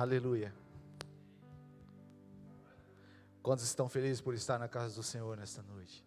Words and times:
Aleluia. 0.00 0.50
Quantos 3.42 3.66
estão 3.66 3.86
felizes 3.86 4.18
por 4.18 4.32
estar 4.32 4.58
na 4.58 4.66
casa 4.66 4.94
do 4.94 5.02
Senhor 5.02 5.36
nesta 5.36 5.62
noite? 5.62 6.02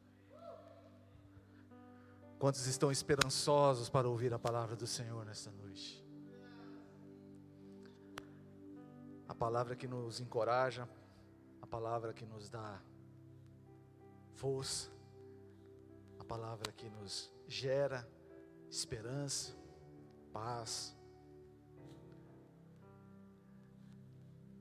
Quantos 2.40 2.66
estão 2.66 2.92
esperançosos 2.92 3.90
para 3.90 4.10
ouvir 4.10 4.34
a 4.34 4.40
palavra 4.40 4.76
do 4.76 4.88
Senhor 4.88 5.24
nesta 5.24 5.52
noite? 5.52 6.04
A 9.28 9.36
palavra 9.36 9.76
que 9.76 9.88
nos 9.88 10.20
encoraja, 10.20 10.90
a 11.62 11.68
palavra 11.68 12.14
que 12.14 12.26
nos 12.26 12.50
dá 12.50 12.82
força, 14.34 14.90
a 16.18 16.24
palavra 16.24 16.72
que 16.72 16.90
nos 16.90 17.32
gera 17.48 18.10
esperança, 18.72 19.56
paz. 20.32 20.98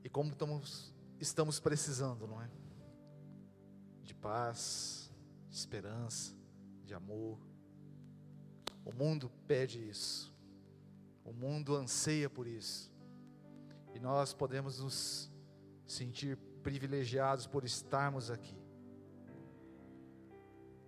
E 0.03 0.09
como 0.09 0.31
estamos, 0.31 0.93
estamos 1.19 1.59
precisando, 1.59 2.27
não 2.27 2.41
é? 2.41 2.49
De 4.01 4.13
paz, 4.13 5.09
de 5.49 5.55
esperança, 5.55 6.35
de 6.83 6.93
amor. 6.93 7.39
O 8.83 8.91
mundo 8.91 9.31
pede 9.47 9.79
isso. 9.87 10.33
O 11.23 11.31
mundo 11.31 11.75
anseia 11.75 12.29
por 12.29 12.45
isso. 12.45 12.91
E 13.93 13.99
nós 13.99 14.33
podemos 14.33 14.79
nos 14.79 15.31
sentir 15.87 16.37
privilegiados 16.61 17.45
por 17.45 17.63
estarmos 17.63 18.31
aqui, 18.31 18.57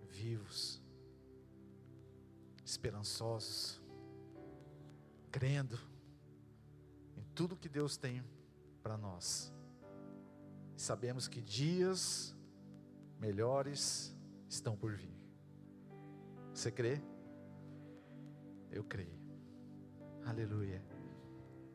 vivos, 0.08 0.82
esperançosos, 2.64 3.80
crendo 5.30 5.78
em 7.16 7.22
tudo 7.34 7.56
que 7.56 7.68
Deus 7.68 7.96
tem 7.96 8.22
para 8.86 8.96
nós. 8.96 9.52
Sabemos 10.76 11.26
que 11.26 11.40
dias 11.40 12.32
melhores 13.18 14.16
estão 14.48 14.76
por 14.76 14.92
vir. 14.92 15.12
Você 16.54 16.70
crê? 16.70 17.02
Eu 18.70 18.84
creio. 18.84 19.18
Aleluia. 20.24 20.80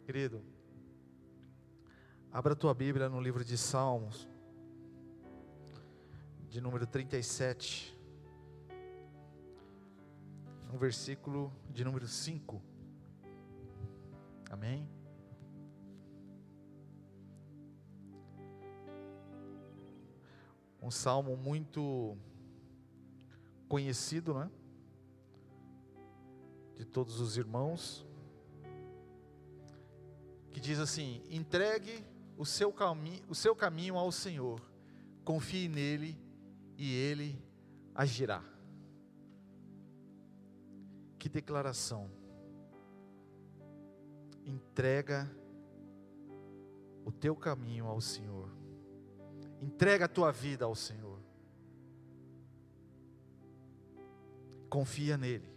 Querido, 0.05 0.41
abra 2.31 2.55
tua 2.55 2.73
Bíblia 2.73 3.09
no 3.09 3.19
livro 3.19 3.43
de 3.43 3.57
Salmos, 3.57 4.29
de 6.47 6.61
número 6.61 6.87
37, 6.87 7.93
no 10.71 10.79
versículo 10.79 11.51
de 11.69 11.83
número 11.83 12.07
5. 12.07 12.61
Amém? 14.49 15.00
Um 20.81 20.89
salmo 20.89 21.37
muito 21.37 22.17
conhecido, 23.67 24.33
né? 24.33 24.49
De 26.75 26.83
todos 26.83 27.19
os 27.19 27.37
irmãos, 27.37 28.05
que 30.51 30.59
diz 30.59 30.79
assim: 30.79 31.21
entregue 31.29 32.03
o 32.35 32.45
seu, 32.45 32.73
cami 32.73 33.21
o 33.29 33.35
seu 33.35 33.55
caminho 33.55 33.95
ao 33.97 34.11
Senhor, 34.11 34.59
confie 35.23 35.67
nele 35.67 36.17
e 36.77 36.91
ele 36.93 37.39
agirá. 37.93 38.43
Que 41.19 41.29
declaração! 41.29 42.09
Entrega 44.43 45.29
o 47.05 47.11
teu 47.11 47.35
caminho 47.35 47.85
ao 47.85 48.01
Senhor 48.01 48.60
Entrega 49.61 50.05
a 50.05 50.07
tua 50.07 50.31
vida 50.31 50.65
ao 50.65 50.73
Senhor. 50.73 51.19
Confia 54.69 55.17
nele. 55.17 55.53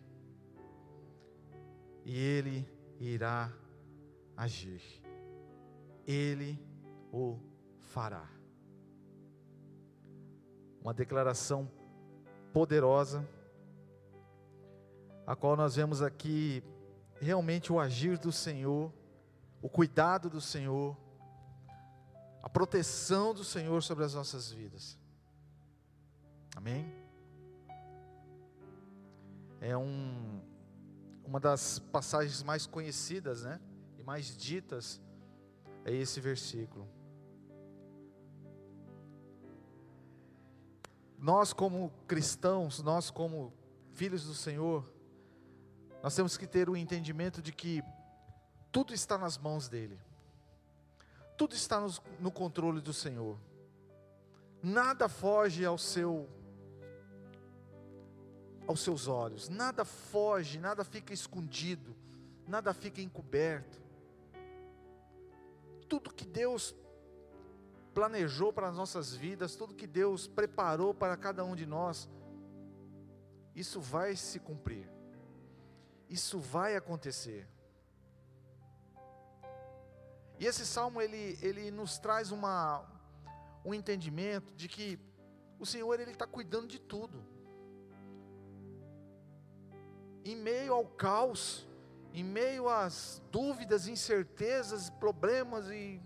E 2.05 2.19
ele 2.19 2.69
irá 3.01 3.51
agir. 4.37 4.83
Ele 6.07 6.63
o 7.11 7.39
fará. 7.81 8.29
Uma 10.83 10.93
declaração 10.93 11.71
poderosa, 12.53 13.27
a 15.27 15.35
qual 15.35 15.57
nós 15.57 15.77
vemos 15.77 16.03
aqui 16.03 16.63
realmente 17.21 17.73
o 17.73 17.81
agir 17.81 18.19
do 18.19 18.31
Senhor, 18.31 18.93
o 19.63 19.69
cuidado 19.69 20.29
do 20.29 20.41
Senhor, 20.41 20.95
a 22.45 22.49
proteção 22.51 23.33
do 23.33 23.43
Senhor 23.43 23.83
sobre 23.83 24.05
as 24.05 24.13
nossas 24.13 24.51
vidas. 24.51 24.99
Amém? 26.55 26.95
É 29.63 29.75
um, 29.75 30.43
uma 31.25 31.41
das 31.41 31.79
passagens 31.79 32.43
mais 32.43 32.67
conhecidas, 32.67 33.45
né? 33.45 33.59
E 33.99 34.03
mais 34.03 34.37
ditas 34.37 35.01
é 35.87 35.93
esse 35.95 36.21
versículo. 36.21 36.87
Nós, 41.19 41.55
como 41.55 41.91
cristãos, 42.07 42.83
nós, 42.83 43.11
como 43.11 43.55
filhos 43.95 44.27
do 44.27 44.35
Senhor, 44.35 44.87
nós 46.03 46.15
temos 46.15 46.37
que 46.37 46.47
ter 46.47 46.69
o 46.69 46.77
entendimento 46.77 47.41
de 47.41 47.53
que 47.53 47.83
tudo 48.71 48.93
está 48.93 49.17
nas 49.17 49.39
mãos 49.39 49.67
dEle. 49.67 49.99
Tudo 51.37 51.55
está 51.55 51.81
no, 51.81 51.93
no 52.21 52.31
controle 52.31 52.81
do 52.81 52.93
Senhor. 52.93 53.39
Nada 54.63 55.09
foge 55.09 55.65
ao 55.65 55.77
seu 55.77 56.29
aos 58.67 58.81
seus 58.81 59.09
olhos. 59.09 59.49
Nada 59.49 59.85
foge, 59.85 60.59
nada 60.59 60.85
fica 60.85 61.13
escondido, 61.13 61.95
nada 62.47 62.73
fica 62.73 63.01
encoberto. 63.01 63.83
Tudo 65.89 66.13
que 66.13 66.25
Deus 66.25 66.75
planejou 67.93 68.53
para 68.53 68.69
as 68.69 68.77
nossas 68.77 69.15
vidas, 69.15 69.55
tudo 69.55 69.75
que 69.75 69.87
Deus 69.87 70.27
preparou 70.27 70.93
para 70.95 71.17
cada 71.17 71.45
um 71.45 71.55
de 71.55 71.67
nós, 71.67 72.09
isso 73.55 73.81
vai 73.81 74.17
se 74.17 74.41
cumprir. 74.41 74.91
Isso 76.09 76.39
vai 76.39 76.77
acontecer. 76.77 77.49
E 80.39 80.47
esse 80.47 80.67
salmo 80.67 81.01
ele, 81.01 81.39
ele 81.41 81.71
nos 81.71 81.99
traz 81.99 82.33
uma, 82.33 82.85
um 83.65 83.73
entendimento 83.73 84.53
de 84.55 84.69
que 84.69 84.99
o 85.59 85.67
Senhor 85.67 85.99
ele 85.99 86.11
está 86.11 86.27
cuidando 86.27 86.67
de 86.67 86.79
tudo. 86.79 87.25
Em 90.25 90.37
meio 90.37 90.73
ao 90.73 90.87
caos, 90.87 91.67
em 92.13 92.25
meio 92.25 92.69
às 92.69 93.23
dúvidas, 93.31 93.87
incertezas, 93.87 94.91
problemas 94.91 95.69
e 95.71 96.01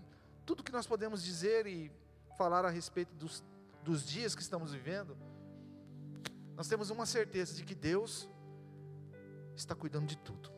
tudo 0.45 0.63
que 0.63 0.71
nós 0.71 0.85
podemos 0.85 1.23
dizer 1.23 1.65
e 1.67 1.91
falar 2.37 2.65
a 2.65 2.69
respeito 2.69 3.13
dos, 3.15 3.43
dos 3.83 4.03
dias 4.05 4.35
que 4.35 4.41
estamos 4.41 4.73
vivendo, 4.73 5.17
nós 6.55 6.67
temos 6.67 6.89
uma 6.89 7.05
certeza 7.05 7.53
de 7.53 7.63
que 7.63 7.75
Deus 7.75 8.29
está 9.55 9.75
cuidando 9.75 10.07
de 10.07 10.17
tudo. 10.17 10.51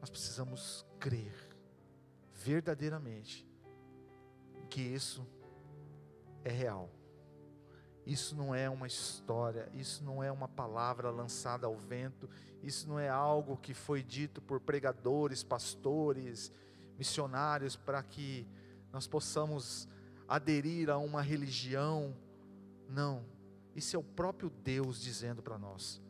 Nós 0.00 0.10
precisamos 0.10 0.86
crer 1.00 1.34
verdadeiramente 2.34 3.48
que 4.68 4.80
isso 4.80 5.26
é 6.44 6.50
real. 6.50 6.88
Isso 8.06 8.36
não 8.36 8.54
é 8.54 8.68
uma 8.68 8.86
história, 8.86 9.68
isso 9.74 10.02
não 10.04 10.22
é 10.22 10.30
uma 10.30 10.48
palavra 10.48 11.10
lançada 11.10 11.66
ao 11.66 11.76
vento, 11.76 12.28
isso 12.62 12.88
não 12.88 12.98
é 12.98 13.08
algo 13.08 13.56
que 13.56 13.74
foi 13.74 14.02
dito 14.02 14.40
por 14.40 14.60
pregadores, 14.60 15.42
pastores, 15.42 16.52
missionários 16.98 17.76
para 17.76 18.02
que 18.02 18.46
nós 18.92 19.06
possamos 19.06 19.88
aderir 20.26 20.88
a 20.88 20.98
uma 20.98 21.20
religião. 21.20 22.16
Não, 22.88 23.24
isso 23.74 23.96
é 23.96 23.98
o 23.98 24.02
próprio 24.04 24.50
Deus 24.50 25.00
dizendo 25.00 25.42
para 25.42 25.58
nós, 25.58 26.00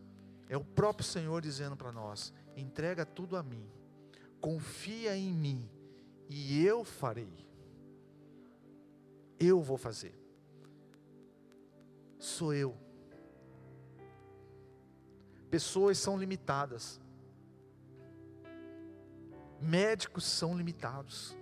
é 0.49 0.57
o 0.57 0.65
próprio 0.65 1.07
Senhor 1.07 1.43
dizendo 1.43 1.77
para 1.77 1.93
nós: 1.93 2.33
entrega 2.57 3.05
tudo 3.05 3.37
a 3.37 3.43
mim 3.43 3.80
confia 4.41 5.17
em 5.17 5.33
mim 5.33 5.69
e 6.29 6.65
eu 6.65 6.85
farei. 6.85 7.47
Eu 9.39 9.61
vou 9.63 9.77
fazer. 9.77 10.15
Sou 12.19 12.53
eu. 12.53 12.77
Pessoas 15.51 15.99
são 15.99 16.17
limitadas. 16.19 17.01
Médicos 19.61 20.25
são 20.25 20.57
limitados. 20.57 21.37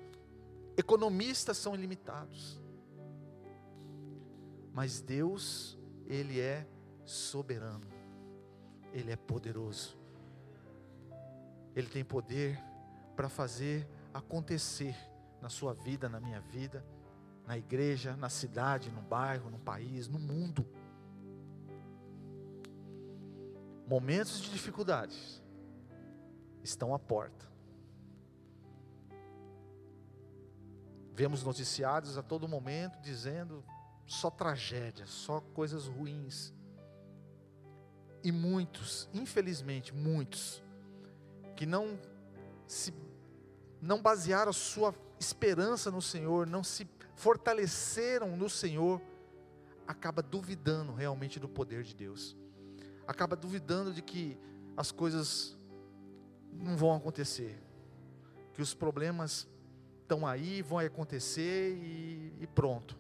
Economistas 0.77 1.57
são 1.57 1.75
limitados. 1.75 2.61
Mas 4.73 5.01
Deus, 5.01 5.77
Ele 6.07 6.41
é 6.41 6.67
soberano. 7.05 7.87
Ele 8.93 9.11
é 9.11 9.17
poderoso. 9.17 9.99
Ele 11.75 11.89
tem 11.89 12.05
poder 12.05 12.59
para 13.19 13.29
fazer 13.29 13.85
acontecer 14.15 14.97
na 15.43 15.49
sua 15.49 15.75
vida, 15.75 16.09
na 16.09 16.21
minha 16.21 16.41
vida, 16.41 16.87
na 17.45 17.59
igreja, 17.59 18.17
na 18.17 18.29
cidade, 18.29 18.93
no 18.93 19.03
bairro, 19.03 19.51
no 19.51 19.59
país, 19.59 20.07
no 20.07 20.21
mundo. 20.21 20.65
Momentos 23.89 24.41
de 24.41 24.53
dificuldades 24.53 25.43
estão 26.63 26.95
à 26.95 26.99
porta. 26.99 27.45
Vemos 31.13 31.43
noticiários 31.43 32.17
a 32.17 32.23
todo 32.23 32.47
momento 32.47 33.01
dizendo 33.01 33.65
só 34.07 34.31
tragédia, 34.31 35.07
só 35.09 35.41
coisas 35.41 35.89
ruins. 35.89 36.55
E 38.23 38.31
muitos, 38.31 39.11
infelizmente, 39.13 39.93
muitos, 39.93 40.63
que 41.57 41.67
não 41.67 41.99
se 42.65 43.08
não 43.81 44.01
basearam 44.01 44.51
a 44.51 44.53
sua 44.53 44.95
esperança 45.19 45.91
no 45.91 46.03
Senhor, 46.03 46.47
não 46.47 46.63
se 46.63 46.89
fortaleceram 47.15 48.37
no 48.37 48.49
Senhor, 48.49 49.01
acaba 49.87 50.23
duvidando 50.23 50.93
realmente 50.93 51.41
do 51.41 51.49
poder 51.49 51.83
de 51.83 51.95
Deus. 51.95 52.37
Acaba 53.07 53.35
duvidando 53.35 53.93
de 53.93 54.03
que 54.03 54.39
as 54.77 54.93
coisas 54.93 55.57
não 56.53 56.77
vão 56.77 56.95
acontecer. 56.95 57.59
Que 58.53 58.63
os 58.63 58.75
problemas 58.75 59.49
estão 60.03 60.27
aí, 60.27 60.63
vão 60.63 60.79
acontecer 60.79 61.75
e, 61.77 62.33
e 62.41 62.47
pronto. 62.47 62.99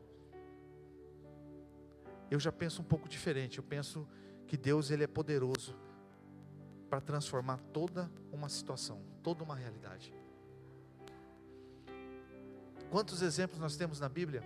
Eu 2.30 2.40
já 2.40 2.52
penso 2.52 2.82
um 2.82 2.84
pouco 2.84 3.08
diferente. 3.08 3.58
Eu 3.58 3.64
penso 3.64 4.06
que 4.46 4.56
Deus 4.56 4.90
ele 4.90 5.04
é 5.04 5.06
poderoso 5.06 5.76
para 6.88 7.00
transformar 7.00 7.58
toda 7.72 8.10
uma 8.32 8.48
situação, 8.48 9.02
toda 9.22 9.44
uma 9.44 9.54
realidade. 9.54 10.14
Quantos 12.90 13.22
exemplos 13.22 13.60
nós 13.60 13.76
temos 13.76 14.00
na 14.00 14.08
Bíblia? 14.08 14.42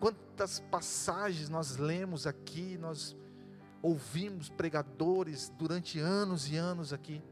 Quantas 0.00 0.60
passagens 0.60 1.48
nós 1.48 1.76
lemos 1.76 2.26
aqui, 2.26 2.76
nós 2.78 3.16
ouvimos 3.82 4.48
pregadores 4.48 5.48
durante 5.50 5.98
anos 5.98 6.50
e 6.50 6.56
anos 6.56 6.92
aqui, 6.92 7.22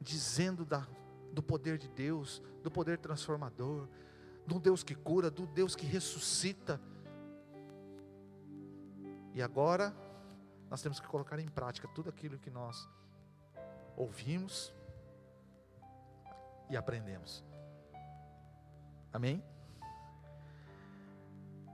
dizendo 0.00 0.64
da, 0.64 0.86
do 1.32 1.42
poder 1.42 1.78
de 1.78 1.88
Deus, 1.88 2.42
do 2.62 2.70
poder 2.70 2.98
transformador, 2.98 3.88
do 4.46 4.58
Deus 4.58 4.82
que 4.82 4.94
cura, 4.94 5.30
do 5.30 5.46
Deus 5.46 5.76
que 5.76 5.86
ressuscita. 5.86 6.80
E 9.34 9.42
agora, 9.42 9.94
nós 10.68 10.82
temos 10.82 10.98
que 10.98 11.06
colocar 11.06 11.38
em 11.38 11.48
prática 11.48 11.86
tudo 11.88 12.08
aquilo 12.08 12.38
que 12.38 12.50
nós 12.50 12.88
ouvimos 13.96 14.74
e 16.70 16.76
aprendemos. 16.76 17.47
Amém? 19.12 19.42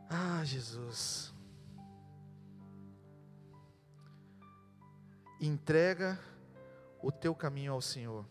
Ah, 0.09 0.45
Jesus. 0.45 1.35
Entrega 5.41 6.19
o 7.03 7.11
teu 7.11 7.35
caminho 7.35 7.73
ao 7.73 7.81
Senhor. 7.81 8.25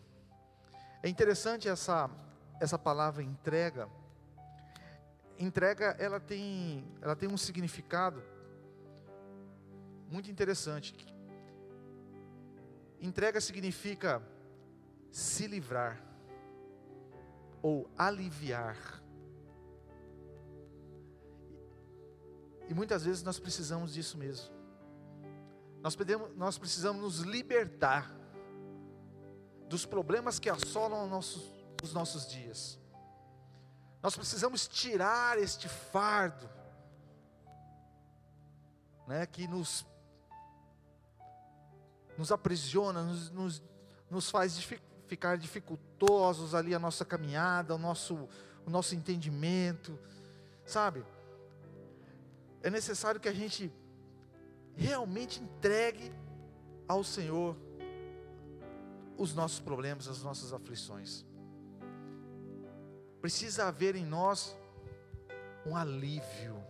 É 1.02 1.08
interessante 1.08 1.68
essa 1.68 2.10
essa 2.60 2.78
palavra 2.78 3.22
entrega. 3.22 3.88
Entrega, 5.38 5.96
ela 5.98 6.18
tem 6.18 6.84
ela 7.02 7.14
tem 7.14 7.28
um 7.28 7.36
significado 7.36 8.22
muito 10.08 10.30
interessante. 10.30 10.94
Entrega 13.00 13.40
significa 13.40 14.22
se 15.10 15.46
livrar 15.46 16.00
ou 17.64 17.90
aliviar. 17.96 18.76
E 22.68 22.74
muitas 22.74 23.06
vezes 23.06 23.22
nós 23.22 23.38
precisamos 23.38 23.94
disso 23.94 24.18
mesmo. 24.18 24.54
Nós, 25.80 25.96
podemos, 25.96 26.36
nós 26.36 26.58
precisamos 26.58 27.00
nos 27.00 27.20
libertar 27.20 28.14
dos 29.66 29.86
problemas 29.86 30.38
que 30.38 30.50
assolam 30.50 31.08
nossos, 31.08 31.50
os 31.82 31.94
nossos 31.94 32.28
dias. 32.28 32.78
Nós 34.02 34.14
precisamos 34.14 34.68
tirar 34.68 35.38
este 35.38 35.66
fardo, 35.66 36.46
né, 39.08 39.24
que 39.24 39.48
nos, 39.48 39.86
nos 42.18 42.30
aprisiona, 42.30 43.02
nos, 43.02 43.30
nos, 43.30 43.62
nos 44.10 44.30
faz 44.30 44.54
dificultar 44.54 44.93
ficar 45.06 45.36
dificultosos 45.36 46.54
ali 46.54 46.74
a 46.74 46.78
nossa 46.78 47.04
caminhada, 47.04 47.74
o 47.74 47.78
nosso, 47.78 48.28
o 48.66 48.70
nosso 48.70 48.94
entendimento, 48.94 49.98
sabe? 50.64 51.04
É 52.62 52.70
necessário 52.70 53.20
que 53.20 53.28
a 53.28 53.32
gente 53.32 53.72
realmente 54.74 55.42
entregue 55.42 56.12
ao 56.88 57.04
Senhor 57.04 57.56
os 59.16 59.34
nossos 59.34 59.60
problemas, 59.60 60.08
as 60.08 60.22
nossas 60.22 60.52
aflições. 60.52 61.24
Precisa 63.20 63.66
haver 63.66 63.96
em 63.96 64.04
nós 64.04 64.56
um 65.66 65.76
alívio. 65.76 66.62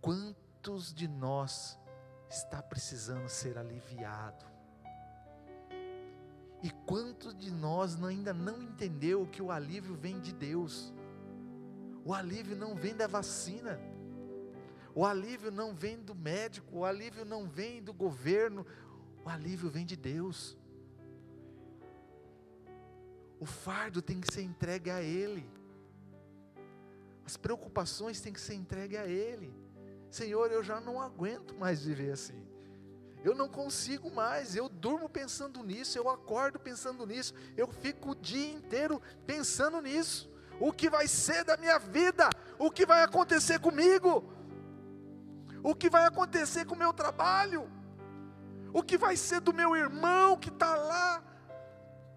Quantos 0.00 0.92
de 0.92 1.08
nós 1.08 1.78
está 2.28 2.62
precisando 2.62 3.28
ser 3.28 3.58
aliviado? 3.58 4.51
E 6.62 6.70
quantos 6.86 7.34
de 7.36 7.50
nós 7.50 8.02
ainda 8.02 8.32
não 8.32 8.62
entendeu 8.62 9.26
que 9.26 9.42
o 9.42 9.50
alívio 9.50 9.94
vem 9.94 10.20
de 10.20 10.32
Deus? 10.32 10.94
O 12.04 12.14
alívio 12.14 12.56
não 12.56 12.74
vem 12.76 12.94
da 12.94 13.06
vacina. 13.06 13.80
O 14.94 15.04
alívio 15.04 15.50
não 15.50 15.74
vem 15.74 15.98
do 15.98 16.14
médico, 16.14 16.78
o 16.78 16.84
alívio 16.84 17.24
não 17.24 17.48
vem 17.48 17.82
do 17.82 17.92
governo, 17.92 18.66
o 19.24 19.28
alívio 19.28 19.70
vem 19.70 19.86
de 19.86 19.96
Deus. 19.96 20.56
O 23.40 23.46
fardo 23.46 24.00
tem 24.00 24.20
que 24.20 24.32
ser 24.32 24.42
entregue 24.42 24.90
a 24.90 25.02
Ele. 25.02 25.48
As 27.24 27.36
preocupações 27.36 28.20
têm 28.20 28.32
que 28.32 28.40
ser 28.40 28.54
entregue 28.54 28.96
a 28.96 29.06
Ele. 29.06 29.52
Senhor, 30.10 30.52
eu 30.52 30.62
já 30.62 30.80
não 30.80 31.00
aguento 31.00 31.54
mais 31.56 31.84
viver 31.84 32.12
assim. 32.12 32.46
Eu 33.24 33.34
não 33.34 33.48
consigo 33.48 34.10
mais, 34.10 34.56
eu 34.56 34.68
durmo 34.68 35.08
pensando 35.08 35.62
nisso, 35.62 35.96
eu 35.96 36.08
acordo 36.08 36.58
pensando 36.58 37.06
nisso, 37.06 37.32
eu 37.56 37.68
fico 37.68 38.10
o 38.10 38.14
dia 38.14 38.52
inteiro 38.52 39.00
pensando 39.26 39.80
nisso. 39.80 40.30
O 40.58 40.72
que 40.72 40.90
vai 40.90 41.06
ser 41.06 41.44
da 41.44 41.56
minha 41.56 41.78
vida? 41.78 42.28
O 42.58 42.70
que 42.70 42.84
vai 42.84 43.02
acontecer 43.02 43.60
comigo? 43.60 44.32
O 45.62 45.74
que 45.74 45.88
vai 45.88 46.04
acontecer 46.04 46.64
com 46.64 46.74
o 46.74 46.78
meu 46.78 46.92
trabalho? 46.92 47.70
O 48.72 48.82
que 48.82 48.98
vai 48.98 49.16
ser 49.16 49.40
do 49.40 49.52
meu 49.52 49.76
irmão 49.76 50.36
que 50.36 50.48
está 50.48 50.74
lá, 50.74 51.22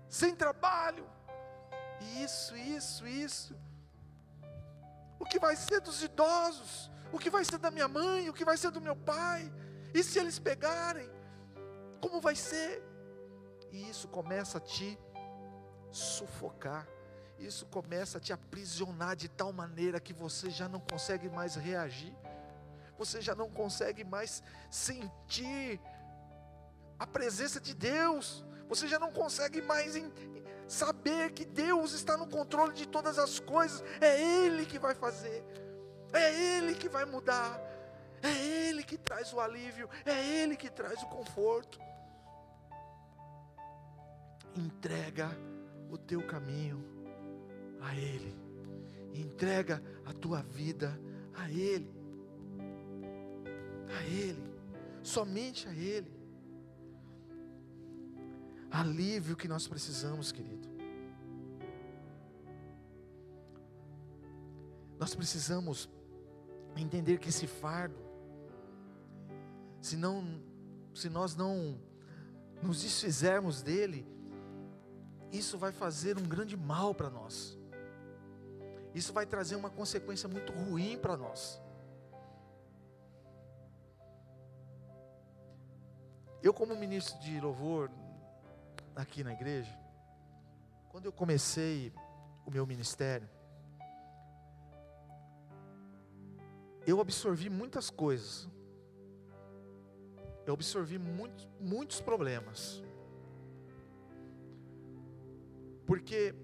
sem 0.08 0.36
trabalho? 0.36 1.06
Isso, 2.24 2.56
isso, 2.56 3.08
isso. 3.08 3.56
O 5.20 5.26
que 5.26 5.38
vai 5.38 5.56
ser 5.56 5.82
dos 5.82 6.02
idosos? 6.02 6.90
O 7.12 7.20
que 7.20 7.30
vai 7.30 7.46
ser 7.46 7.58
da 7.58 7.70
minha 7.70 7.88
mãe? 7.88 8.30
O 8.30 8.34
que 8.34 8.46
vai 8.46 8.58
ser 8.58 8.72
do 8.72 8.82
meu 8.82 8.96
pai? 8.96 9.52
E 9.96 10.04
se 10.04 10.20
eles 10.20 10.38
pegarem? 10.38 11.10
Como 12.02 12.20
vai 12.20 12.36
ser? 12.36 12.84
E 13.72 13.90
isso 13.90 14.10
começa 14.10 14.58
a 14.58 14.62
te 14.62 15.00
sufocar. 15.90 16.86
Isso 17.40 17.66
começa 17.68 18.18
a 18.18 18.22
te 18.22 18.34
aprisionar 18.34 19.16
de 19.16 19.30
tal 19.30 19.54
maneira 19.54 19.98
que 20.02 20.12
você 20.12 20.50
já 20.50 20.68
não 20.68 20.82
consegue 20.82 21.30
mais 21.30 21.56
reagir. 21.56 22.14
Você 22.98 23.22
já 23.22 23.34
não 23.34 23.50
consegue 23.50 24.04
mais 24.04 24.44
sentir 24.70 25.80
a 27.00 27.08
presença 27.08 27.62
de 27.62 27.74
Deus. 27.74 28.44
Você 28.68 28.90
já 28.90 29.00
não 29.00 29.14
consegue 29.14 29.62
mais 29.62 29.94
saber 30.68 31.32
que 31.32 31.46
Deus 31.46 31.94
está 31.94 32.18
no 32.18 32.28
controle 32.28 32.74
de 32.74 32.86
todas 32.86 33.18
as 33.18 33.40
coisas. 33.40 33.82
É 34.02 34.22
Ele 34.22 34.66
que 34.66 34.78
vai 34.78 34.94
fazer. 34.94 35.42
É 36.12 36.58
Ele 36.58 36.76
que 36.76 36.90
vai 36.90 37.06
mudar. 37.06 37.75
É 38.22 38.68
Ele 38.68 38.84
que 38.84 38.98
traz 38.98 39.34
o 39.34 39.40
alívio, 39.40 39.90
é 40.06 40.42
Ele 40.42 40.56
que 40.56 40.70
traz 40.70 41.02
o 41.04 41.08
conforto. 41.08 41.80
Entrega 44.56 45.30
o 45.90 45.98
teu 45.98 46.26
caminho 46.26 46.84
a 47.82 47.96
Ele, 47.96 48.36
entrega 49.14 49.82
a 50.06 50.14
tua 50.14 50.42
vida 50.42 51.00
a 51.34 51.50
Ele, 51.50 51.94
a 53.98 54.04
Ele, 54.04 54.44
somente 55.04 55.68
a 55.68 55.74
Ele. 55.74 56.14
Alívio 58.72 59.36
que 59.36 59.48
nós 59.48 59.68
precisamos, 59.68 60.32
querido. 60.32 60.68
Nós 65.00 65.14
precisamos 65.14 65.90
entender 66.76 67.20
que 67.20 67.30
esse 67.30 67.48
fardo 67.48 68.05
se, 69.86 69.96
não, 69.96 70.42
se 70.96 71.10
nós 71.10 71.36
não 71.36 71.80
nos 72.62 72.82
desfizermos 72.82 73.62
dele, 73.62 74.08
isso 75.32 75.60
vai 75.60 75.72
fazer 75.72 76.18
um 76.18 76.24
grande 76.24 76.58
mal 76.58 76.96
para 76.96 77.08
nós. 77.08 77.56
Isso 78.96 79.14
vai 79.14 79.28
trazer 79.28 79.56
uma 79.56 79.70
consequência 79.70 80.28
muito 80.28 80.52
ruim 80.52 80.98
para 80.98 81.16
nós. 81.16 81.62
Eu, 86.42 86.54
como 86.54 86.76
ministro 86.76 87.20
de 87.20 87.40
louvor 87.40 87.92
aqui 88.96 89.24
na 89.24 89.34
igreja, 89.34 89.78
quando 90.90 91.06
eu 91.06 91.12
comecei 91.12 91.94
o 92.44 92.50
meu 92.50 92.66
ministério, 92.66 93.30
eu 96.88 97.00
absorvi 97.00 97.52
muitas 97.52 97.92
coisas. 97.92 98.50
Eu 100.46 100.54
absorvi 100.54 100.98
muitos, 100.98 101.48
muitos 101.60 102.02
problemas. 102.02 102.84
Porque 105.86 106.36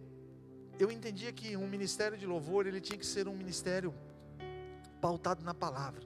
eu 0.80 0.92
entendia 0.92 1.32
que 1.32 1.56
um 1.56 1.68
ministério 1.68 2.18
de 2.18 2.26
louvor, 2.26 2.66
ele 2.66 2.82
tinha 2.82 2.98
que 2.98 3.06
ser 3.06 3.28
um 3.28 3.36
ministério 3.36 3.94
pautado 5.00 5.44
na 5.44 5.54
palavra. 5.54 6.04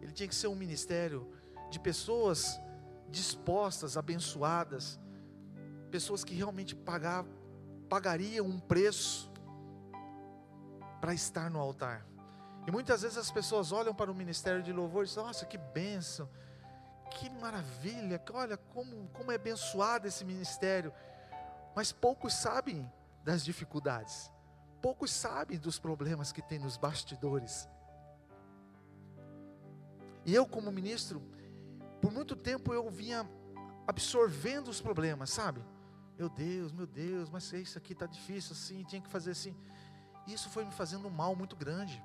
Ele 0.00 0.12
tinha 0.12 0.28
que 0.28 0.34
ser 0.34 0.48
um 0.48 0.54
ministério 0.54 1.30
de 1.70 1.78
pessoas 1.78 2.60
dispostas, 3.08 3.96
abençoadas, 3.96 4.98
pessoas 5.90 6.24
que 6.24 6.34
realmente 6.34 6.74
pagar, 6.74 7.24
pagariam 7.88 8.46
um 8.46 8.58
preço 8.58 9.30
para 11.00 11.14
estar 11.14 11.50
no 11.50 11.58
altar. 11.58 12.06
E 12.66 12.70
muitas 12.70 13.02
vezes 13.02 13.18
as 13.18 13.30
pessoas 13.30 13.72
olham 13.72 13.94
para 13.94 14.10
o 14.10 14.14
ministério 14.14 14.62
de 14.62 14.72
louvor 14.72 15.04
e 15.04 15.06
dizem: 15.06 15.24
Nossa, 15.24 15.46
que 15.46 15.58
bênção, 15.58 16.28
que 17.10 17.28
maravilha, 17.28 18.22
olha 18.32 18.56
como, 18.56 19.08
como 19.08 19.30
é 19.30 19.34
abençoado 19.34 20.06
esse 20.06 20.24
ministério. 20.24 20.92
Mas 21.74 21.92
poucos 21.92 22.34
sabem 22.34 22.90
das 23.24 23.44
dificuldades, 23.44 24.30
poucos 24.80 25.10
sabem 25.10 25.58
dos 25.58 25.78
problemas 25.78 26.32
que 26.32 26.42
tem 26.42 26.58
nos 26.58 26.76
bastidores. 26.76 27.68
E 30.24 30.34
eu, 30.34 30.46
como 30.46 30.70
ministro, 30.70 31.22
por 32.00 32.12
muito 32.12 32.36
tempo 32.36 32.72
eu 32.72 32.88
vinha 32.90 33.28
absorvendo 33.86 34.68
os 34.68 34.80
problemas, 34.80 35.30
sabe? 35.30 35.64
Meu 36.16 36.28
Deus, 36.28 36.72
meu 36.72 36.86
Deus, 36.86 37.30
mas 37.30 37.52
isso 37.52 37.78
aqui 37.78 37.92
está 37.92 38.06
difícil 38.06 38.52
assim, 38.52 38.84
tinha 38.84 39.00
que 39.00 39.08
fazer 39.08 39.30
assim. 39.32 39.56
Isso 40.26 40.48
foi 40.50 40.64
me 40.64 40.70
fazendo 40.70 41.08
um 41.08 41.10
mal 41.10 41.34
muito 41.34 41.56
grande. 41.56 42.02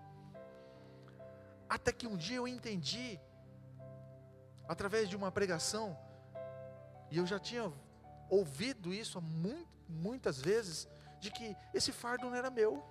Até 1.67 1.91
que 1.91 2.07
um 2.07 2.15
dia 2.15 2.37
eu 2.37 2.47
entendi, 2.47 3.19
através 4.67 5.09
de 5.09 5.15
uma 5.15 5.31
pregação, 5.31 5.97
e 7.11 7.17
eu 7.17 7.25
já 7.25 7.39
tinha 7.39 7.71
ouvido 8.29 8.93
isso 8.93 9.21
muito, 9.21 9.69
muitas 9.87 10.41
vezes, 10.41 10.87
de 11.19 11.31
que 11.31 11.55
esse 11.73 11.91
fardo 11.91 12.29
não 12.29 12.35
era 12.35 12.49
meu. 12.49 12.83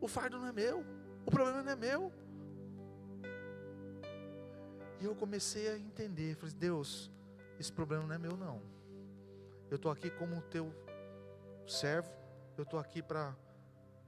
O 0.00 0.08
fardo 0.08 0.38
não 0.38 0.46
é 0.46 0.52
meu, 0.52 0.84
o 1.26 1.30
problema 1.30 1.62
não 1.62 1.72
é 1.72 1.76
meu. 1.76 2.12
E 5.00 5.04
eu 5.04 5.14
comecei 5.14 5.68
a 5.68 5.76
entender, 5.76 6.36
falei, 6.36 6.54
Deus, 6.54 7.10
esse 7.58 7.72
problema 7.72 8.06
não 8.06 8.14
é 8.14 8.18
meu 8.18 8.36
não. 8.36 8.62
Eu 9.70 9.76
estou 9.76 9.90
aqui 9.90 10.10
como 10.10 10.40
teu 10.42 10.72
servo, 11.66 12.12
eu 12.56 12.62
estou 12.62 12.78
aqui 12.78 13.02
para 13.02 13.34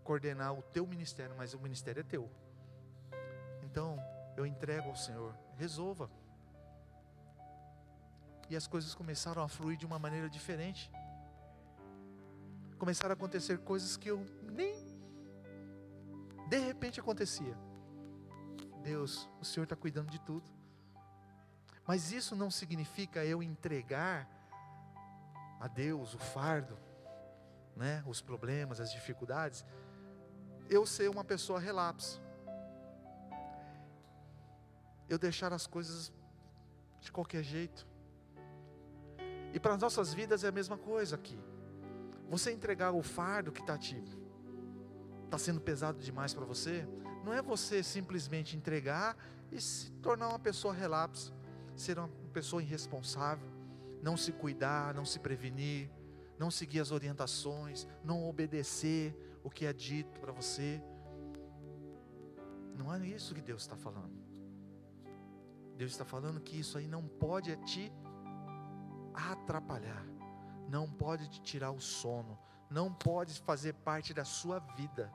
coordenar 0.04 0.56
o 0.56 0.62
teu 0.62 0.87
ministério, 0.87 1.35
mas 1.37 1.54
o 1.54 1.58
ministério 1.58 2.00
é 2.00 2.04
teu. 2.04 2.30
Então, 3.64 3.99
eu 4.37 4.46
entrego 4.46 4.88
ao 4.88 4.96
Senhor, 4.96 5.35
resolva 5.56 6.10
e 8.48 8.56
as 8.56 8.66
coisas 8.66 8.94
começaram 8.94 9.42
a 9.42 9.48
fluir 9.48 9.76
de 9.76 9.84
uma 9.84 9.98
maneira 9.98 10.28
diferente. 10.28 10.90
Começaram 12.78 13.12
a 13.12 13.14
acontecer 13.14 13.58
coisas 13.58 13.96
que 13.96 14.08
eu 14.08 14.25
nem 14.42 14.86
de 16.48 16.58
repente 16.58 17.00
acontecia. 17.00 17.56
Deus, 18.82 19.28
o 19.40 19.44
Senhor 19.44 19.64
está 19.64 19.75
cuidando 19.75 20.10
de 20.10 20.20
tudo. 20.20 20.48
Mas 21.86 22.12
isso 22.12 22.36
não 22.36 22.50
significa 22.50 23.25
eu 23.25 23.42
entregar 23.42 24.28
a 25.60 25.66
Deus 25.66 26.14
o 26.14 26.18
fardo, 26.18 26.78
né, 27.75 28.02
os 28.06 28.20
problemas, 28.20 28.80
as 28.80 28.92
dificuldades, 28.92 29.64
eu 30.68 30.86
ser 30.86 31.08
uma 31.08 31.25
pessoa 31.25 31.58
relapso. 31.58 32.20
Eu 35.08 35.18
deixar 35.18 35.52
as 35.52 35.66
coisas 35.66 36.12
de 37.00 37.12
qualquer 37.12 37.42
jeito. 37.42 37.86
E 39.52 39.60
para 39.60 39.75
as 39.75 39.80
nossas 39.80 40.12
vidas 40.12 40.44
é 40.44 40.48
a 40.48 40.52
mesma 40.52 40.76
coisa 40.76 41.16
aqui. 41.16 41.38
Você 42.28 42.52
entregar 42.52 42.92
o 42.92 43.02
fardo 43.02 43.52
que 43.52 43.60
está 43.60 43.78
te 43.78 44.02
está 45.25 45.38
sendo 45.38 45.60
pesado 45.60 45.98
demais 45.98 46.32
para 46.32 46.44
você, 46.44 46.86
não 47.25 47.32
é 47.32 47.42
você 47.42 47.82
simplesmente 47.82 48.56
entregar 48.56 49.16
e 49.50 49.60
se 49.60 49.90
tornar 49.94 50.28
uma 50.28 50.38
pessoa 50.38 50.72
relapse, 50.72 51.32
ser 51.75 51.98
uma 51.98 52.08
pessoa 52.32 52.62
irresponsável, 52.62 53.48
não 54.02 54.16
se 54.16 54.32
cuidar, 54.32 54.94
não 54.94 55.04
se 55.04 55.18
prevenir, 55.18 55.90
não 56.38 56.50
seguir 56.50 56.80
as 56.80 56.92
orientações, 56.92 57.86
não 58.04 58.28
obedecer 58.28 59.16
o 59.42 59.50
que 59.50 59.66
é 59.66 59.72
dito 59.72 60.20
para 60.20 60.32
você. 60.32 60.80
Não 62.76 62.94
é 62.94 63.04
isso 63.06 63.34
que 63.34 63.40
Deus 63.40 63.62
está 63.62 63.76
falando. 63.76 64.12
Deus 65.76 65.92
está 65.92 66.04
falando 66.04 66.40
que 66.40 66.59
isso 66.59 66.78
aí 66.78 66.87
não 66.87 67.06
pode 67.06 67.54
te 67.59 67.92
atrapalhar, 69.14 70.04
não 70.68 70.90
pode 70.90 71.28
te 71.28 71.40
tirar 71.42 71.71
o 71.71 71.80
sono, 71.80 72.38
não 72.71 72.92
pode 72.92 73.38
fazer 73.40 73.75
parte 73.75 74.14
da 74.14 74.25
sua 74.25 74.59
vida. 74.59 75.12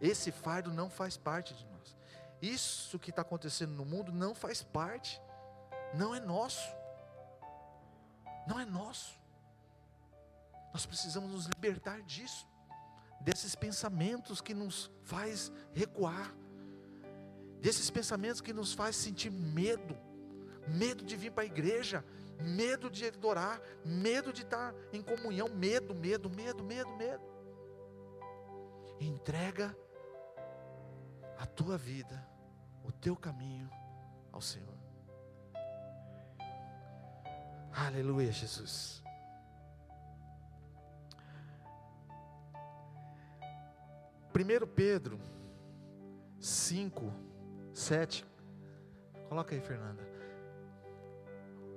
Esse 0.00 0.30
fardo 0.30 0.72
não 0.72 0.90
faz 0.90 1.16
parte 1.16 1.54
de 1.54 1.64
nós. 1.66 1.96
Isso 2.42 2.98
que 2.98 3.10
está 3.10 3.22
acontecendo 3.22 3.72
no 3.72 3.84
mundo 3.84 4.12
não 4.12 4.34
faz 4.34 4.62
parte, 4.62 5.20
não 5.94 6.14
é 6.14 6.20
nosso, 6.20 6.68
não 8.46 8.58
é 8.58 8.64
nosso. 8.64 9.18
Nós 10.72 10.86
precisamos 10.86 11.30
nos 11.30 11.46
libertar 11.46 12.02
disso, 12.02 12.46
desses 13.20 13.54
pensamentos 13.54 14.40
que 14.40 14.54
nos 14.54 14.90
faz 15.04 15.50
recuar, 15.72 16.32
desses 17.60 17.90
pensamentos 17.90 18.40
que 18.40 18.52
nos 18.52 18.72
faz 18.72 18.96
sentir 18.96 19.30
medo, 19.30 19.96
medo 20.66 21.04
de 21.04 21.16
vir 21.16 21.32
para 21.32 21.42
a 21.44 21.46
igreja, 21.46 22.04
medo 22.40 22.90
de 22.90 23.06
adorar, 23.06 23.60
medo 23.84 24.32
de 24.32 24.42
estar 24.42 24.74
em 24.92 25.02
comunhão, 25.02 25.48
medo, 25.48 25.94
medo, 25.94 26.30
medo, 26.30 26.62
medo, 26.62 26.90
medo. 26.96 27.22
Entrega 29.00 29.76
a 31.38 31.46
tua 31.46 31.76
vida, 31.76 32.26
o 32.84 32.92
teu 32.92 33.16
caminho 33.16 33.70
ao 34.32 34.40
Senhor. 34.40 34.76
Aleluia, 37.72 38.32
Jesus. 38.32 39.02
Primeiro 44.32 44.66
Pedro 44.66 45.18
5, 46.40 47.12
7. 47.78 48.26
Coloca 49.28 49.54
aí, 49.54 49.60
Fernanda 49.60 50.18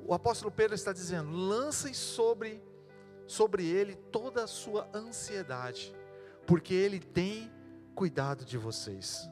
o 0.06 0.14
apóstolo 0.14 0.52
Pedro 0.52 0.76
está 0.76 0.92
dizendo: 0.92 1.32
lancem 1.32 1.94
sobre, 1.94 2.64
sobre 3.26 3.66
ele 3.66 3.96
toda 3.96 4.44
a 4.44 4.48
sua 4.48 4.90
ansiedade, 4.94 5.96
porque 6.46 6.74
ele 6.74 7.00
tem 7.00 7.52
cuidado 7.96 8.44
de 8.44 8.58
vocês. 8.58 9.30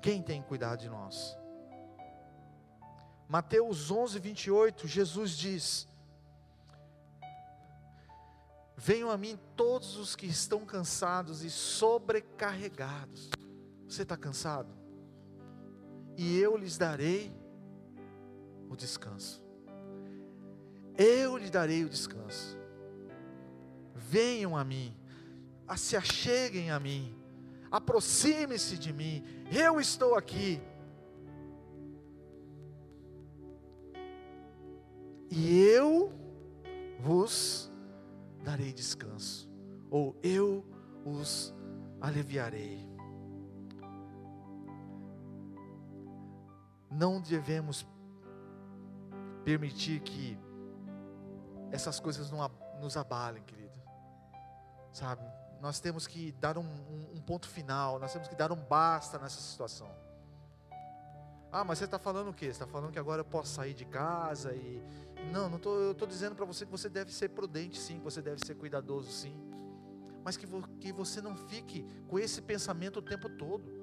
Quem 0.00 0.22
tem 0.22 0.42
cuidado 0.42 0.80
de 0.80 0.88
nós? 0.88 1.36
Mateus 3.28 3.90
11, 3.90 4.18
28, 4.18 4.86
Jesus 4.86 5.32
diz: 5.32 5.88
Venham 8.76 9.10
a 9.10 9.16
mim 9.16 9.38
todos 9.56 9.96
os 9.96 10.16
que 10.16 10.26
estão 10.26 10.64
cansados 10.64 11.44
e 11.44 11.50
sobrecarregados. 11.50 13.30
Você 13.92 14.04
está 14.04 14.16
cansado? 14.16 14.74
E 16.16 16.38
eu 16.38 16.56
lhes 16.56 16.78
darei 16.78 17.30
o 18.70 18.74
descanso. 18.74 19.44
Eu 20.96 21.36
lhe 21.36 21.50
darei 21.50 21.84
o 21.84 21.90
descanso. 21.90 22.56
Venham 23.94 24.56
a 24.56 24.64
mim, 24.64 24.96
se 25.76 25.94
acheguem 25.94 26.70
a 26.70 26.80
mim, 26.80 27.14
aproxime-se 27.70 28.78
de 28.78 28.94
mim, 28.94 29.22
eu 29.52 29.78
estou 29.78 30.14
aqui. 30.14 30.58
E 35.30 35.66
eu 35.68 36.10
vos 36.98 37.70
darei 38.42 38.72
descanso, 38.72 39.50
ou 39.90 40.16
eu 40.22 40.64
os 41.04 41.54
aliviarei. 42.00 42.91
Não 46.92 47.20
devemos 47.20 47.86
permitir 49.44 50.00
que 50.00 50.38
essas 51.70 51.98
coisas 51.98 52.30
não 52.30 52.48
nos 52.80 52.96
abalem, 52.96 53.42
querido. 53.42 53.80
Sabe? 54.92 55.22
Nós 55.60 55.80
temos 55.80 56.06
que 56.06 56.32
dar 56.32 56.58
um, 56.58 56.62
um, 56.62 57.16
um 57.16 57.20
ponto 57.20 57.48
final, 57.48 57.98
nós 57.98 58.12
temos 58.12 58.28
que 58.28 58.34
dar 58.34 58.52
um 58.52 58.56
basta 58.56 59.18
nessa 59.18 59.40
situação. 59.40 59.88
Ah, 61.50 61.64
mas 61.64 61.78
você 61.78 61.84
está 61.84 61.98
falando 61.98 62.30
o 62.30 62.34
quê? 62.34 62.46
Você 62.46 62.52
está 62.52 62.66
falando 62.66 62.90
que 62.90 62.98
agora 62.98 63.20
eu 63.20 63.24
posso 63.24 63.52
sair 63.52 63.74
de 63.74 63.84
casa 63.84 64.54
e. 64.54 64.82
Não, 65.30 65.48
não 65.48 65.58
tô, 65.58 65.74
eu 65.76 65.92
estou 65.92 66.08
dizendo 66.08 66.34
para 66.34 66.44
você 66.44 66.64
que 66.64 66.70
você 66.72 66.88
deve 66.88 67.12
ser 67.12 67.28
prudente, 67.28 67.78
sim, 67.78 67.98
que 67.98 68.04
você 68.04 68.20
deve 68.20 68.44
ser 68.44 68.54
cuidadoso, 68.54 69.12
sim. 69.12 69.36
Mas 70.24 70.36
que, 70.36 70.46
vo, 70.46 70.66
que 70.80 70.92
você 70.92 71.20
não 71.20 71.36
fique 71.36 71.86
com 72.08 72.18
esse 72.18 72.40
pensamento 72.40 72.98
o 72.98 73.02
tempo 73.02 73.28
todo. 73.28 73.81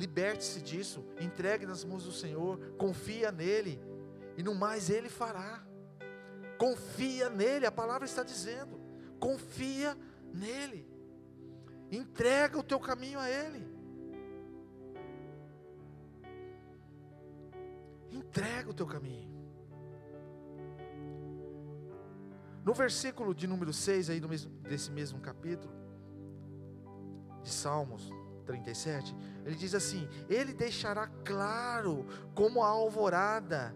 Liberte-se 0.00 0.62
disso, 0.62 1.04
entregue 1.20 1.66
nas 1.66 1.84
mãos 1.84 2.04
do 2.04 2.10
Senhor, 2.10 2.58
confia 2.78 3.30
nele, 3.30 3.78
e 4.34 4.42
no 4.42 4.54
mais 4.54 4.88
Ele 4.88 5.10
fará. 5.10 5.62
Confia 6.56 7.28
nele, 7.28 7.66
a 7.66 7.70
palavra 7.70 8.06
está 8.06 8.22
dizendo. 8.22 8.80
Confia 9.18 9.94
nele. 10.32 10.88
Entrega 11.90 12.58
o 12.58 12.62
teu 12.62 12.80
caminho 12.80 13.18
a 13.18 13.28
Ele. 13.28 13.62
Entrega 18.10 18.70
o 18.70 18.74
teu 18.74 18.86
caminho. 18.86 19.28
No 22.64 22.72
versículo 22.72 23.34
de 23.34 23.46
número 23.46 23.70
6 23.74 24.08
aí 24.08 24.18
do 24.18 24.30
mesmo, 24.30 24.50
desse 24.62 24.90
mesmo 24.90 25.20
capítulo 25.20 25.74
de 27.42 27.50
Salmos 27.50 28.10
37, 28.40 29.14
ele 29.44 29.56
diz 29.56 29.74
assim: 29.74 30.08
Ele 30.28 30.52
deixará 30.52 31.06
claro 31.24 32.06
como 32.34 32.62
a 32.62 32.68
alvorada 32.68 33.74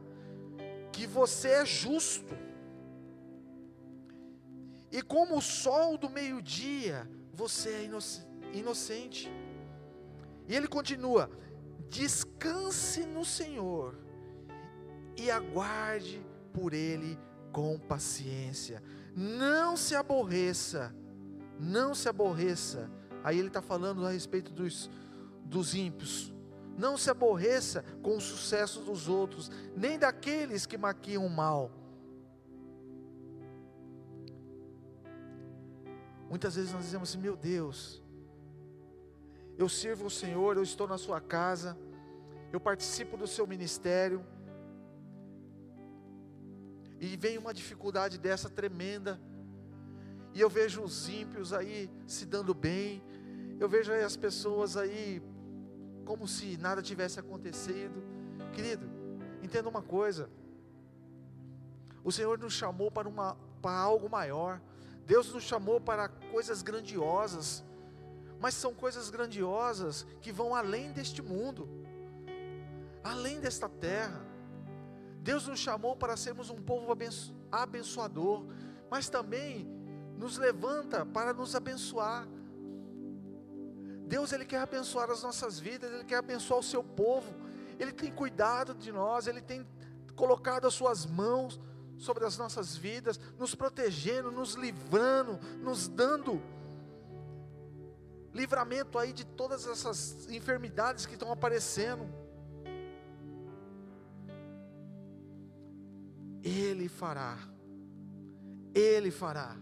que 0.92 1.06
você 1.06 1.48
é 1.48 1.66
justo. 1.66 2.34
E 4.90 5.02
como 5.02 5.36
o 5.36 5.42
sol 5.42 5.98
do 5.98 6.08
meio-dia, 6.08 7.10
você 7.32 7.70
é 7.70 7.90
inocente. 8.52 9.30
E 10.46 10.54
ele 10.54 10.68
continua: 10.68 11.28
descanse 11.88 13.04
no 13.04 13.24
Senhor 13.24 13.98
e 15.16 15.30
aguarde 15.30 16.24
por 16.52 16.72
Ele 16.72 17.18
com 17.52 17.78
paciência. 17.78 18.82
Não 19.14 19.76
se 19.76 19.94
aborreça, 19.94 20.94
não 21.58 21.94
se 21.94 22.08
aborreça. 22.08 22.90
Aí 23.24 23.38
ele 23.38 23.48
está 23.48 23.62
falando 23.62 24.06
a 24.06 24.10
respeito 24.10 24.52
dos, 24.52 24.90
dos 25.46 25.74
ímpios. 25.74 26.30
Não 26.76 26.98
se 26.98 27.08
aborreça 27.08 27.82
com 28.02 28.18
o 28.18 28.20
sucesso 28.20 28.80
dos 28.82 29.08
outros, 29.08 29.50
nem 29.74 29.98
daqueles 29.98 30.66
que 30.66 30.76
maquiam 30.76 31.24
o 31.24 31.30
mal. 31.30 31.70
Muitas 36.28 36.56
vezes 36.56 36.72
nós 36.72 36.84
dizemos 36.84 37.08
assim: 37.08 37.18
meu 37.18 37.34
Deus, 37.34 38.02
eu 39.56 39.68
sirvo 39.70 40.06
o 40.06 40.10
Senhor, 40.10 40.56
eu 40.56 40.62
estou 40.62 40.86
na 40.86 40.98
Sua 40.98 41.20
casa, 41.20 41.78
eu 42.52 42.60
participo 42.60 43.16
do 43.16 43.26
Seu 43.26 43.46
ministério, 43.46 44.22
e 47.00 47.16
vem 47.16 47.38
uma 47.38 47.54
dificuldade 47.54 48.18
dessa 48.18 48.50
tremenda, 48.50 49.20
e 50.34 50.40
eu 50.40 50.50
vejo 50.50 50.82
os 50.82 51.08
ímpios 51.08 51.52
aí 51.52 51.88
se 52.08 52.26
dando 52.26 52.52
bem, 52.52 53.00
eu 53.60 53.68
vejo 53.68 53.92
aí 53.92 54.02
as 54.02 54.16
pessoas 54.16 54.76
aí 54.76 55.22
como 56.04 56.26
se 56.26 56.56
nada 56.56 56.82
tivesse 56.82 57.20
acontecido. 57.20 58.02
Querido, 58.52 58.84
entenda 59.40 59.68
uma 59.68 59.80
coisa: 59.80 60.28
o 62.02 62.10
Senhor 62.10 62.36
nos 62.36 62.52
chamou 62.52 62.90
para, 62.90 63.08
uma, 63.08 63.36
para 63.62 63.78
algo 63.78 64.10
maior, 64.10 64.60
Deus 65.06 65.32
nos 65.32 65.44
chamou 65.44 65.80
para 65.80 66.08
coisas 66.08 66.62
grandiosas, 66.62 67.64
mas 68.40 68.54
são 68.54 68.74
coisas 68.74 69.10
grandiosas 69.10 70.04
que 70.20 70.32
vão 70.32 70.52
além 70.52 70.90
deste 70.90 71.22
mundo, 71.22 71.68
além 73.04 73.38
desta 73.40 73.68
terra. 73.68 74.20
Deus 75.22 75.46
nos 75.46 75.60
chamou 75.60 75.96
para 75.96 76.16
sermos 76.16 76.50
um 76.50 76.56
povo 76.56 76.90
abenço 76.90 77.32
abençoador, 77.52 78.44
mas 78.90 79.08
também 79.08 79.73
nos 80.16 80.38
levanta 80.38 81.04
para 81.04 81.32
nos 81.32 81.54
abençoar. 81.54 82.26
Deus 84.06 84.32
ele 84.32 84.44
quer 84.44 84.60
abençoar 84.60 85.10
as 85.10 85.22
nossas 85.22 85.58
vidas, 85.58 85.92
ele 85.92 86.04
quer 86.04 86.16
abençoar 86.16 86.60
o 86.60 86.62
seu 86.62 86.82
povo. 86.82 87.34
Ele 87.78 87.92
tem 87.92 88.12
cuidado 88.12 88.74
de 88.74 88.92
nós, 88.92 89.26
ele 89.26 89.40
tem 89.40 89.66
colocado 90.14 90.66
as 90.66 90.74
suas 90.74 91.06
mãos 91.06 91.60
sobre 91.96 92.24
as 92.24 92.36
nossas 92.36 92.76
vidas, 92.76 93.18
nos 93.38 93.54
protegendo, 93.54 94.30
nos 94.30 94.54
livrando, 94.54 95.38
nos 95.60 95.88
dando 95.88 96.40
livramento 98.32 98.98
aí 98.98 99.12
de 99.12 99.24
todas 99.24 99.66
essas 99.66 100.28
enfermidades 100.28 101.06
que 101.06 101.14
estão 101.14 101.30
aparecendo. 101.30 102.06
Ele 106.42 106.88
fará. 106.88 107.38
Ele 108.74 109.10
fará. 109.10 109.56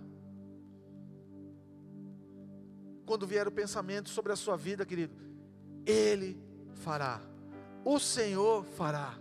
Quando 3.07 3.27
vier 3.27 3.47
o 3.49 3.53
pensamento 3.53 4.09
sobre 4.09 4.33
a 4.33 4.37
sua 4.37 4.57
vida, 4.57 4.87
querido, 4.87 5.15
Ele 5.87 6.41
fará, 6.75 7.21
o 7.85 7.99
Senhor 7.99 8.65
fará. 8.65 9.15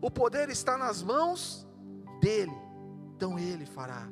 O 0.00 0.10
poder 0.10 0.48
está 0.48 0.76
nas 0.76 1.02
mãos 1.02 1.66
dEle, 2.20 2.56
então 3.14 3.38
Ele 3.38 3.64
fará. 3.66 4.08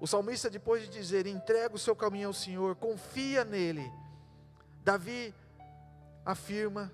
O 0.00 0.06
salmista, 0.06 0.48
depois 0.48 0.82
de 0.82 0.88
dizer: 0.88 1.26
entrega 1.26 1.74
o 1.74 1.78
seu 1.78 1.94
caminho 1.94 2.28
ao 2.28 2.34
Senhor, 2.34 2.74
confia 2.76 3.44
nele. 3.44 3.92
Davi 4.82 5.34
afirma 6.24 6.90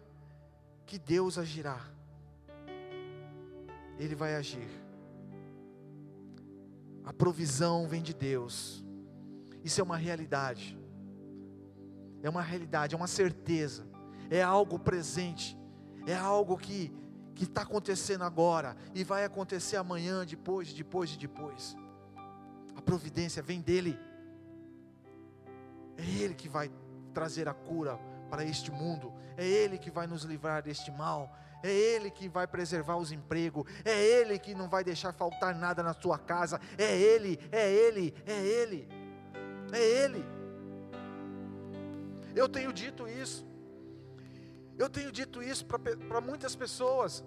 que 0.84 0.98
Deus 0.98 1.38
agirá, 1.38 1.80
Ele 3.98 4.14
vai 4.14 4.34
agir. 4.34 4.85
A 7.06 7.12
provisão 7.12 7.88
vem 7.88 8.02
de 8.02 8.12
Deus. 8.12 8.84
Isso 9.64 9.80
é 9.80 9.84
uma 9.84 9.96
realidade. 9.96 10.78
É 12.22 12.28
uma 12.28 12.42
realidade, 12.42 12.94
é 12.94 12.98
uma 12.98 13.06
certeza. 13.06 13.86
É 14.28 14.42
algo 14.42 14.78
presente. 14.78 15.56
É 16.06 16.14
algo 16.14 16.58
que 16.58 16.92
que 17.36 17.44
está 17.44 17.60
acontecendo 17.62 18.24
agora 18.24 18.74
e 18.94 19.04
vai 19.04 19.22
acontecer 19.22 19.76
amanhã, 19.76 20.24
depois, 20.24 20.72
depois 20.72 21.12
e 21.12 21.18
depois. 21.18 21.76
A 22.74 22.80
providência 22.80 23.42
vem 23.42 23.60
dele. 23.60 23.96
É 25.98 26.04
ele 26.04 26.34
que 26.34 26.48
vai 26.48 26.70
trazer 27.12 27.46
a 27.46 27.54
cura 27.54 27.98
para 28.30 28.42
este 28.42 28.70
mundo. 28.70 29.12
É 29.36 29.46
ele 29.46 29.76
que 29.76 29.90
vai 29.90 30.06
nos 30.06 30.22
livrar 30.22 30.62
deste 30.62 30.90
mal 30.90 31.30
é 31.62 31.70
Ele 31.70 32.10
que 32.10 32.28
vai 32.28 32.46
preservar 32.46 32.96
os 32.96 33.12
empregos, 33.12 33.64
é 33.84 33.96
Ele 33.98 34.38
que 34.38 34.54
não 34.54 34.68
vai 34.68 34.84
deixar 34.84 35.12
faltar 35.12 35.54
nada 35.54 35.82
na 35.82 35.92
sua 35.94 36.18
casa, 36.18 36.60
é 36.76 36.96
Ele, 36.96 37.38
é 37.50 37.72
Ele, 37.72 38.14
é 38.26 38.44
Ele, 38.44 38.88
é 39.72 39.80
Ele. 40.04 40.24
Eu 42.34 42.48
tenho 42.48 42.72
dito 42.72 43.08
isso, 43.08 43.46
eu 44.78 44.90
tenho 44.90 45.10
dito 45.10 45.42
isso 45.42 45.64
para 45.64 46.20
muitas 46.20 46.54
pessoas. 46.54 47.24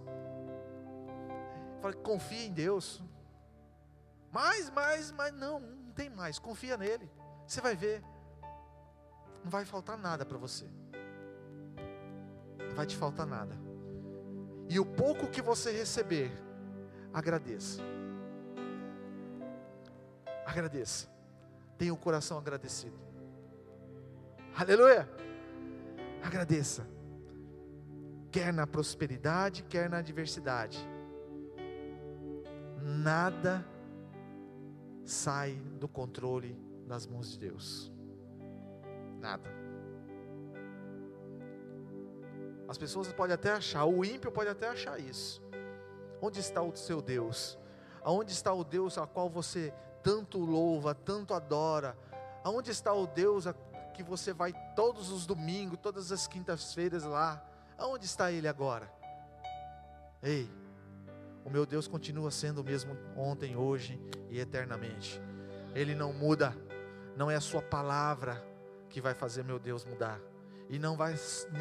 Falei, 1.81 1.97
confia 2.01 2.45
em 2.45 2.51
Deus. 2.51 3.01
Mais, 4.31 4.69
mais, 4.69 5.11
mas 5.11 5.33
não, 5.33 5.59
não 5.59 5.91
tem 5.93 6.09
mais. 6.09 6.37
Confia 6.37 6.77
nele. 6.77 7.09
Você 7.47 7.61
vai 7.61 7.75
ver. 7.75 8.03
Não 9.43 9.49
vai 9.49 9.65
faltar 9.65 9.97
nada 9.97 10.25
para 10.25 10.37
você. 10.37 10.69
Não 12.67 12.75
vai 12.75 12.85
te 12.85 12.95
faltar 12.95 13.25
nada. 13.25 13.68
E 14.69 14.79
o 14.79 14.85
pouco 14.85 15.27
que 15.27 15.41
você 15.41 15.71
receber, 15.71 16.31
agradeça. 17.11 17.81
Agradeça. 20.45 21.09
Tenha 21.77 21.93
o 21.93 21.97
coração 21.97 22.37
agradecido. 22.37 22.97
Aleluia. 24.55 25.09
Agradeça. 26.23 26.87
Quer 28.31 28.53
na 28.53 28.67
prosperidade, 28.67 29.63
quer 29.63 29.89
na 29.89 29.97
adversidade. 29.97 30.77
Nada 32.79 33.65
sai 35.03 35.55
do 35.79 35.87
controle 35.87 36.55
das 36.85 37.07
mãos 37.07 37.31
de 37.31 37.39
Deus. 37.39 37.91
Nada. 39.19 39.49
As 42.69 42.77
pessoas 42.77 43.11
podem 43.11 43.33
até 43.33 43.51
achar, 43.51 43.83
o 43.85 44.05
ímpio 44.05 44.31
pode 44.31 44.47
até 44.47 44.69
achar 44.69 44.99
isso. 44.99 45.41
Onde 46.21 46.39
está 46.39 46.61
o 46.61 46.75
seu 46.75 47.01
Deus? 47.01 47.57
Aonde 48.03 48.31
está 48.31 48.53
o 48.53 48.63
Deus 48.63 48.95
a 48.99 49.07
qual 49.07 49.27
você 49.27 49.73
tanto 50.03 50.37
louva, 50.37 50.93
tanto 50.93 51.33
adora? 51.33 51.97
Aonde 52.43 52.69
está 52.69 52.93
o 52.93 53.07
Deus 53.07 53.47
a 53.47 53.55
que 53.95 54.03
você 54.03 54.31
vai 54.31 54.53
todos 54.75 55.09
os 55.09 55.25
domingos, 55.25 55.79
todas 55.81 56.11
as 56.11 56.27
quintas-feiras 56.27 57.03
lá? 57.05 57.43
Aonde 57.75 58.05
está 58.05 58.31
ele 58.31 58.47
agora? 58.47 58.87
Ei, 60.21 60.47
o 61.43 61.49
meu 61.49 61.65
Deus 61.65 61.87
continua 61.87 62.29
sendo 62.29 62.61
o 62.61 62.63
mesmo 62.63 62.95
ontem, 63.17 63.55
hoje 63.55 63.99
e 64.29 64.39
eternamente. 64.39 65.19
Ele 65.73 65.95
não 65.95 66.13
muda. 66.13 66.55
Não 67.17 67.31
é 67.31 67.35
a 67.35 67.41
sua 67.41 67.63
palavra 67.63 68.45
que 68.89 69.01
vai 69.01 69.15
fazer 69.15 69.43
meu 69.43 69.57
Deus 69.57 69.83
mudar. 69.83 70.19
E 70.69 70.77
não, 70.77 70.95
vai, 70.95 71.15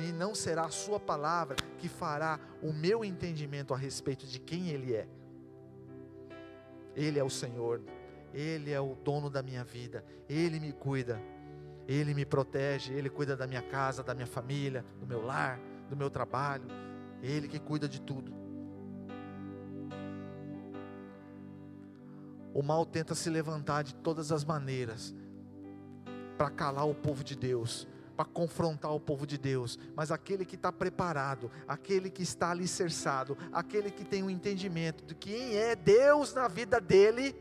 e 0.06 0.12
não 0.12 0.34
será 0.34 0.66
a 0.66 0.70
sua 0.70 1.00
palavra 1.00 1.56
que 1.78 1.88
fará 1.88 2.38
o 2.62 2.74
meu 2.74 3.02
entendimento 3.02 3.72
a 3.72 3.76
respeito 3.76 4.26
de 4.26 4.38
quem 4.38 4.68
Ele 4.68 4.94
é. 4.94 5.08
Ele 6.94 7.18
é 7.18 7.24
o 7.24 7.30
Senhor, 7.30 7.80
Ele 8.34 8.70
é 8.70 8.80
o 8.80 8.94
dono 8.96 9.30
da 9.30 9.42
minha 9.42 9.64
vida, 9.64 10.04
Ele 10.28 10.60
me 10.60 10.72
cuida, 10.72 11.18
Ele 11.86 12.12
me 12.12 12.26
protege, 12.26 12.92
Ele 12.92 13.08
cuida 13.08 13.34
da 13.34 13.46
minha 13.46 13.62
casa, 13.62 14.02
da 14.02 14.14
minha 14.14 14.26
família, 14.26 14.84
do 15.00 15.06
meu 15.06 15.24
lar, 15.24 15.58
do 15.88 15.96
meu 15.96 16.10
trabalho, 16.10 16.66
Ele 17.22 17.48
que 17.48 17.58
cuida 17.58 17.88
de 17.88 18.02
tudo. 18.02 18.36
O 22.52 22.62
mal 22.62 22.84
tenta 22.84 23.14
se 23.14 23.30
levantar 23.30 23.84
de 23.84 23.94
todas 23.94 24.32
as 24.32 24.44
maneiras 24.44 25.14
para 26.36 26.50
calar 26.50 26.86
o 26.86 26.94
povo 26.94 27.24
de 27.24 27.36
Deus, 27.36 27.88
para 28.18 28.24
confrontar 28.24 28.92
o 28.92 28.98
povo 28.98 29.24
de 29.24 29.38
Deus, 29.38 29.78
mas 29.94 30.10
aquele 30.10 30.44
que 30.44 30.56
está 30.56 30.72
preparado, 30.72 31.48
aquele 31.68 32.10
que 32.10 32.20
está 32.20 32.50
alicerçado, 32.50 33.38
aquele 33.52 33.92
que 33.92 34.04
tem 34.04 34.24
o 34.24 34.26
um 34.26 34.30
entendimento 34.30 35.04
de 35.04 35.14
quem 35.14 35.54
é 35.54 35.76
Deus 35.76 36.34
na 36.34 36.48
vida 36.48 36.80
dele, 36.80 37.32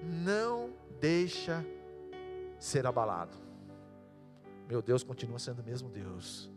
não 0.00 0.70
deixa 1.00 1.66
ser 2.56 2.86
abalado. 2.86 3.36
Meu 4.68 4.80
Deus 4.80 5.02
continua 5.02 5.40
sendo 5.40 5.60
o 5.60 5.64
mesmo 5.64 5.88
Deus, 5.88 6.48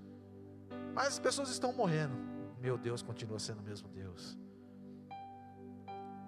mas 0.94 1.08
as 1.08 1.20
pessoas 1.20 1.50
estão 1.50 1.74
morrendo. 1.74 2.16
Meu 2.62 2.78
Deus 2.78 3.02
continua 3.02 3.40
sendo 3.40 3.62
o 3.62 3.64
mesmo 3.64 3.90
Deus. 3.90 4.38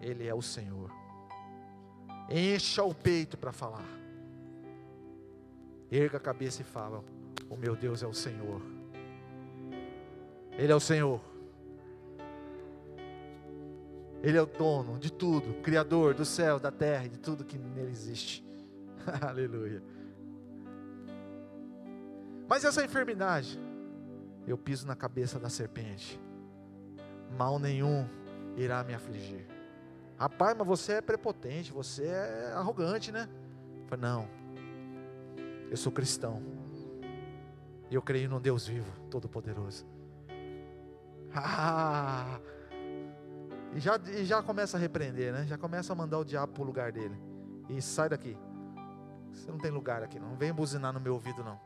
Ele 0.01 0.27
é 0.27 0.33
o 0.33 0.41
Senhor. 0.41 0.91
Encha 2.31 2.81
o 2.83 2.95
peito 2.95 3.37
para 3.37 3.51
falar. 3.51 3.85
Erga 5.91 6.17
a 6.17 6.19
cabeça 6.19 6.63
e 6.63 6.65
fala: 6.65 7.03
O 7.49 7.55
meu 7.55 7.75
Deus 7.75 8.03
é 8.03 8.07
o 8.07 8.13
Senhor. 8.13 8.61
Ele 10.57 10.71
é 10.71 10.75
o 10.75 10.79
Senhor. 10.79 11.21
Ele 14.23 14.37
é 14.37 14.41
o 14.41 14.45
dono 14.45 14.97
de 14.97 15.11
tudo, 15.11 15.61
Criador 15.61 16.13
do 16.13 16.25
céu, 16.25 16.59
da 16.59 16.71
terra 16.71 17.05
e 17.05 17.09
de 17.09 17.19
tudo 17.19 17.45
que 17.45 17.57
nele 17.57 17.91
existe. 17.91 18.43
Aleluia. 19.21 19.81
Mas 22.47 22.63
essa 22.63 22.83
enfermidade, 22.83 23.59
eu 24.47 24.57
piso 24.57 24.87
na 24.87 24.95
cabeça 24.95 25.39
da 25.39 25.49
serpente, 25.49 26.19
mal 27.37 27.59
nenhum 27.59 28.07
irá 28.55 28.83
me 28.83 28.93
afligir. 28.93 29.45
Rapaz, 30.17 30.57
mas 30.57 30.67
você 30.67 30.93
é 30.93 31.01
prepotente, 31.01 31.71
você 31.71 32.05
é 32.05 32.53
arrogante, 32.55 33.11
né? 33.11 33.29
Eu 33.81 33.87
falei, 33.87 34.01
não, 34.01 34.27
eu 35.69 35.77
sou 35.77 35.91
cristão. 35.91 36.41
E 37.89 37.95
eu 37.95 38.01
creio 38.01 38.29
num 38.29 38.39
Deus 38.39 38.67
vivo, 38.67 38.91
todo-poderoso. 39.09 39.85
Ah, 41.33 42.39
e 43.73 43.79
já, 43.79 43.97
e 43.97 44.25
já 44.25 44.41
começa 44.41 44.77
a 44.77 44.79
repreender, 44.79 45.31
né? 45.33 45.45
Já 45.45 45.57
começa 45.57 45.93
a 45.93 45.95
mandar 45.95 46.19
o 46.19 46.25
diabo 46.25 46.53
para 46.53 46.63
o 46.63 46.65
lugar 46.65 46.91
dele. 46.91 47.15
E 47.69 47.81
sai 47.81 48.09
daqui. 48.09 48.37
Você 49.31 49.51
não 49.51 49.59
tem 49.59 49.71
lugar 49.71 50.01
aqui, 50.03 50.19
não. 50.19 50.29
Não 50.29 50.35
vem 50.35 50.53
buzinar 50.53 50.91
no 50.91 50.99
meu 50.99 51.13
ouvido, 51.13 51.43
não. 51.43 51.59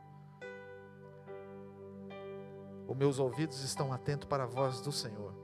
Os 2.86 2.96
meus 2.96 3.18
ouvidos 3.18 3.62
estão 3.64 3.92
atentos 3.92 4.28
para 4.28 4.44
a 4.44 4.46
voz 4.46 4.80
do 4.80 4.92
Senhor. 4.92 5.34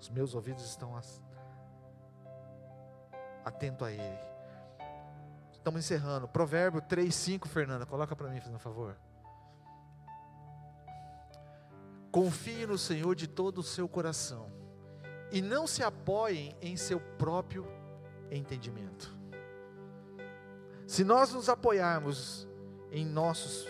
Os 0.00 0.08
meus 0.08 0.34
ouvidos 0.34 0.64
estão 0.64 0.98
atentos 3.44 3.86
a 3.86 3.92
Ele. 3.92 4.33
Estamos 5.64 5.80
encerrando. 5.80 6.28
Provérbio 6.28 6.82
3, 6.82 7.14
5, 7.14 7.48
Fernanda. 7.48 7.86
Coloca 7.86 8.14
para 8.14 8.28
mim, 8.28 8.38
por 8.38 8.58
favor. 8.58 8.98
Confie 12.12 12.66
no 12.66 12.76
Senhor 12.76 13.14
de 13.14 13.26
todo 13.26 13.60
o 13.60 13.62
seu 13.62 13.88
coração. 13.88 14.52
E 15.32 15.40
não 15.40 15.66
se 15.66 15.82
apoiem 15.82 16.54
em 16.60 16.76
seu 16.76 17.00
próprio 17.00 17.66
entendimento. 18.30 19.16
Se 20.86 21.02
nós 21.02 21.32
nos 21.32 21.48
apoiarmos 21.48 22.46
em 22.92 23.06
nossos 23.06 23.66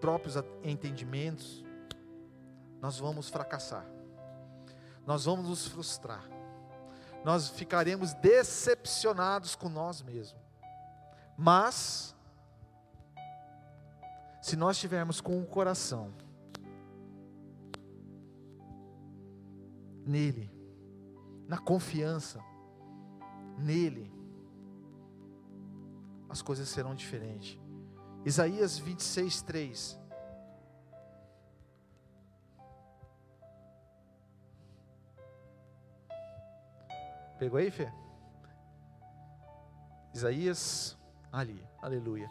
próprios 0.00 0.36
entendimentos, 0.64 1.62
nós 2.80 2.98
vamos 2.98 3.28
fracassar 3.28 3.86
nós 5.06 5.24
vamos 5.24 5.48
nos 5.48 5.66
frustrar, 5.66 6.22
nós 7.24 7.48
ficaremos 7.48 8.14
decepcionados 8.14 9.56
com 9.56 9.68
nós 9.68 10.02
mesmos. 10.02 10.49
Mas, 11.42 12.14
se 14.42 14.56
nós 14.56 14.76
estivermos 14.76 15.22
com 15.22 15.40
o 15.40 15.46
coração 15.46 16.12
nele, 20.04 20.52
na 21.48 21.56
confiança 21.56 22.44
nele, 23.56 24.12
as 26.28 26.42
coisas 26.42 26.68
serão 26.68 26.94
diferentes. 26.94 27.58
Isaías 28.22 28.78
26, 28.78 29.40
3. 29.40 29.98
Pegou 37.38 37.58
aí, 37.58 37.70
Fê? 37.70 37.90
Isaías, 40.12 40.99
ali, 41.32 41.66
aleluia. 41.80 42.30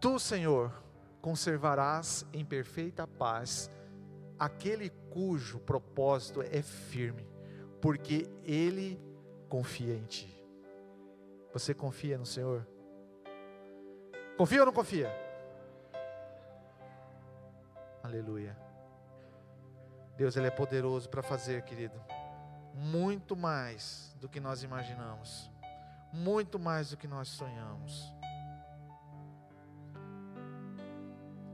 Tu, 0.00 0.18
Senhor, 0.18 0.72
conservarás 1.20 2.26
em 2.32 2.44
perfeita 2.44 3.06
paz 3.06 3.70
aquele 4.38 4.90
cujo 5.10 5.58
propósito 5.60 6.42
é 6.42 6.62
firme, 6.62 7.26
porque 7.80 8.28
ele 8.44 9.00
confia 9.48 9.94
em 9.94 10.04
ti. 10.04 10.32
Você 11.52 11.72
confia 11.72 12.18
no 12.18 12.26
Senhor? 12.26 12.66
Confia 14.36 14.60
ou 14.60 14.66
não 14.66 14.72
confia? 14.72 15.10
Aleluia. 18.02 18.56
Deus 20.16 20.36
ele 20.36 20.46
é 20.46 20.50
poderoso 20.50 21.08
para 21.08 21.22
fazer, 21.22 21.62
querido 21.62 22.00
muito 22.76 23.34
mais 23.34 24.14
do 24.20 24.28
que 24.28 24.38
nós 24.38 24.62
imaginamos, 24.62 25.50
muito 26.12 26.58
mais 26.58 26.90
do 26.90 26.96
que 26.96 27.08
nós 27.08 27.28
sonhamos. 27.28 28.14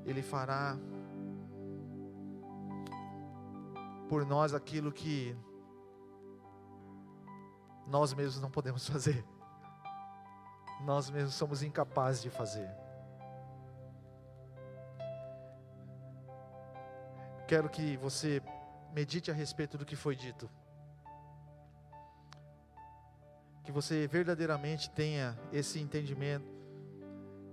Ele 0.04 0.22
fará 0.22 0.76
por 4.08 4.26
nós 4.26 4.52
aquilo 4.52 4.92
que 4.92 5.36
nós 7.86 8.12
mesmos 8.12 8.40
não 8.40 8.50
podemos 8.50 8.88
fazer. 8.88 9.24
Nós 10.84 11.10
mesmos 11.10 11.34
somos 11.34 11.62
incapazes 11.62 12.22
de 12.22 12.30
fazer. 12.30 12.70
Quero 17.46 17.68
que 17.68 17.96
você 17.96 18.42
medite 18.92 19.30
a 19.30 19.34
respeito 19.34 19.76
do 19.78 19.84
que 19.84 19.94
foi 19.94 20.16
dito 20.16 20.50
que 23.62 23.70
você 23.70 24.06
verdadeiramente 24.06 24.90
tenha 24.90 25.38
esse 25.52 25.78
entendimento, 25.80 26.44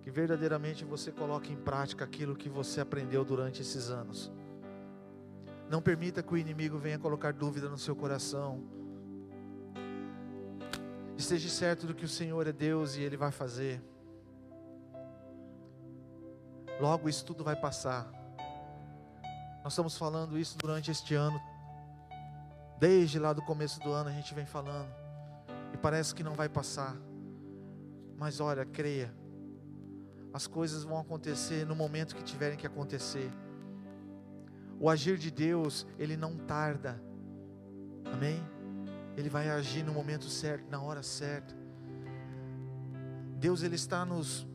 que 0.10 0.16
verdadeiramente 0.16 0.84
você 0.84 1.12
coloque 1.12 1.54
em 1.54 1.56
prática 1.56 2.04
aquilo 2.04 2.36
que 2.36 2.50
você 2.50 2.82
aprendeu 2.82 3.24
durante 3.24 3.62
esses 3.62 3.92
anos. 3.92 4.32
Não 5.70 5.84
permita 5.84 6.24
que 6.24 6.34
o 6.34 6.38
inimigo 6.38 6.80
venha 6.80 6.98
colocar 6.98 7.32
dúvida 7.32 7.70
no 7.70 7.78
seu 7.78 7.96
coração. 7.96 8.64
Esteja 11.16 11.48
certo 11.48 11.86
do 11.86 11.94
que 11.94 12.06
o 12.06 12.10
Senhor 12.10 12.48
é 12.48 12.52
Deus 12.52 12.96
e 12.96 13.02
Ele 13.02 13.16
vai 13.16 13.32
fazer. 13.32 13.84
Logo 16.80 17.08
isso 17.08 17.24
tudo 17.24 17.44
vai 17.44 17.56
passar. 17.56 18.12
Nós 19.64 19.74
estamos 19.74 19.96
falando 19.96 20.40
isso 20.40 20.58
durante 20.58 20.90
este 20.90 21.14
ano. 21.14 21.40
Desde 22.80 23.20
lá 23.20 23.32
do 23.32 23.44
começo 23.44 23.80
do 23.80 23.92
ano 23.92 24.10
a 24.10 24.14
gente 24.14 24.34
vem 24.34 24.46
falando 24.48 24.90
e 25.72 25.78
parece 25.78 26.16
que 26.16 26.24
não 26.24 26.34
vai 26.34 26.50
passar. 26.50 26.98
Mas 28.18 28.40
olha, 28.40 28.66
creia, 28.66 29.14
as 30.34 30.48
coisas 30.48 30.84
vão 30.84 31.00
acontecer 31.00 31.66
no 31.66 31.76
momento 31.76 32.16
que 32.16 32.24
tiverem 32.24 32.58
que 32.58 32.68
acontecer. 32.68 33.32
O 34.80 34.90
agir 34.90 35.18
de 35.18 35.32
Deus, 35.32 35.86
ele 35.98 36.16
não 36.16 36.38
tarda, 36.38 37.02
amém? 38.14 38.42
Ele 39.18 39.30
vai 39.30 39.50
agir 39.50 39.84
no 39.84 39.92
momento 39.92 40.26
certo, 40.26 40.70
na 40.70 40.82
hora 40.82 41.04
certa. 41.04 41.54
Deus, 43.40 43.64
ele 43.64 43.76
está 43.76 44.06
nos, 44.06 44.48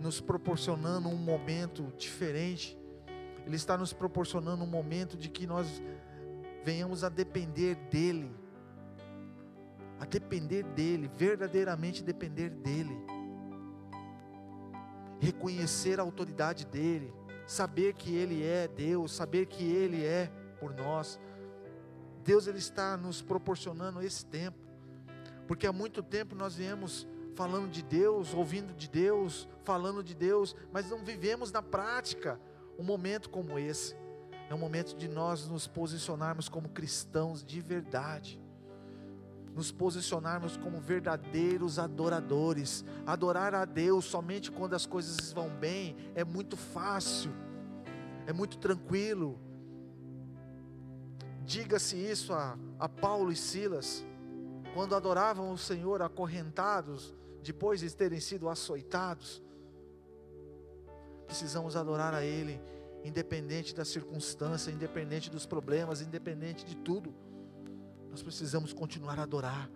nos 0.00 0.20
proporcionando 0.20 1.08
um 1.08 1.16
momento 1.16 1.92
diferente, 1.96 2.78
Ele 3.46 3.56
está 3.56 3.76
nos 3.76 3.92
proporcionando 3.92 4.64
um 4.64 4.66
momento 4.66 5.16
de 5.16 5.28
que 5.28 5.46
nós 5.46 5.82
venhamos 6.64 7.04
a 7.04 7.08
depender 7.08 7.76
dEle, 7.90 8.34
a 9.98 10.04
depender 10.04 10.62
dEle, 10.62 11.08
verdadeiramente 11.08 12.02
depender 12.02 12.50
dEle, 12.50 12.96
reconhecer 15.20 16.00
a 16.00 16.02
autoridade 16.02 16.64
dEle, 16.64 17.12
saber 17.46 17.94
que 17.94 18.14
Ele 18.14 18.42
é 18.44 18.66
Deus, 18.66 19.12
saber 19.12 19.46
que 19.46 19.62
Ele 19.62 20.04
é 20.04 20.32
por 20.58 20.74
nós. 20.74 21.20
Deus 22.24 22.46
Ele 22.46 22.58
está 22.58 22.96
nos 22.96 23.22
proporcionando 23.22 24.02
esse 24.02 24.24
tempo, 24.24 24.58
porque 25.46 25.66
há 25.66 25.72
muito 25.72 26.02
tempo 26.02 26.34
nós 26.34 26.56
viemos 26.56 27.06
falando 27.34 27.70
de 27.70 27.82
Deus, 27.82 28.34
ouvindo 28.34 28.74
de 28.74 28.88
Deus, 28.88 29.48
falando 29.62 30.02
de 30.02 30.14
Deus, 30.14 30.56
mas 30.72 30.90
não 30.90 31.04
vivemos 31.04 31.52
na 31.52 31.62
prática 31.62 32.40
um 32.78 32.82
momento 32.82 33.30
como 33.30 33.58
esse. 33.58 33.94
É 34.48 34.54
um 34.54 34.58
momento 34.58 34.96
de 34.96 35.06
nós 35.06 35.46
nos 35.46 35.68
posicionarmos 35.68 36.48
como 36.48 36.70
cristãos 36.70 37.44
de 37.44 37.60
verdade, 37.60 38.39
nos 39.54 39.72
posicionarmos 39.72 40.56
como 40.56 40.80
verdadeiros 40.80 41.78
adoradores. 41.78 42.84
Adorar 43.06 43.54
a 43.54 43.64
Deus 43.64 44.04
somente 44.04 44.50
quando 44.50 44.74
as 44.74 44.86
coisas 44.86 45.32
vão 45.32 45.48
bem 45.48 45.96
é 46.14 46.24
muito 46.24 46.56
fácil, 46.56 47.32
é 48.26 48.32
muito 48.32 48.58
tranquilo. 48.58 49.38
Diga-se 51.44 51.96
isso 51.96 52.32
a, 52.32 52.56
a 52.78 52.88
Paulo 52.88 53.32
e 53.32 53.36
Silas, 53.36 54.04
quando 54.74 54.94
adoravam 54.94 55.52
o 55.52 55.58
Senhor 55.58 56.00
acorrentados, 56.00 57.14
depois 57.42 57.80
de 57.80 57.94
terem 57.94 58.20
sido 58.20 58.48
açoitados. 58.48 59.42
Precisamos 61.26 61.76
adorar 61.76 62.14
a 62.14 62.24
Ele 62.24 62.60
independente 63.04 63.74
da 63.74 63.84
circunstância, 63.84 64.70
independente 64.70 65.30
dos 65.30 65.46
problemas, 65.46 66.00
independente 66.00 66.64
de 66.64 66.76
tudo. 66.76 67.14
Nós 68.10 68.22
precisamos 68.22 68.72
continuar 68.72 69.18
a 69.18 69.22
adorar, 69.22 69.70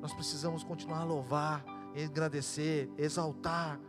nós 0.00 0.12
precisamos 0.12 0.62
continuar 0.62 1.00
a 1.00 1.04
louvar, 1.04 1.64
agradecer, 2.04 2.90
exaltar, 2.96 3.80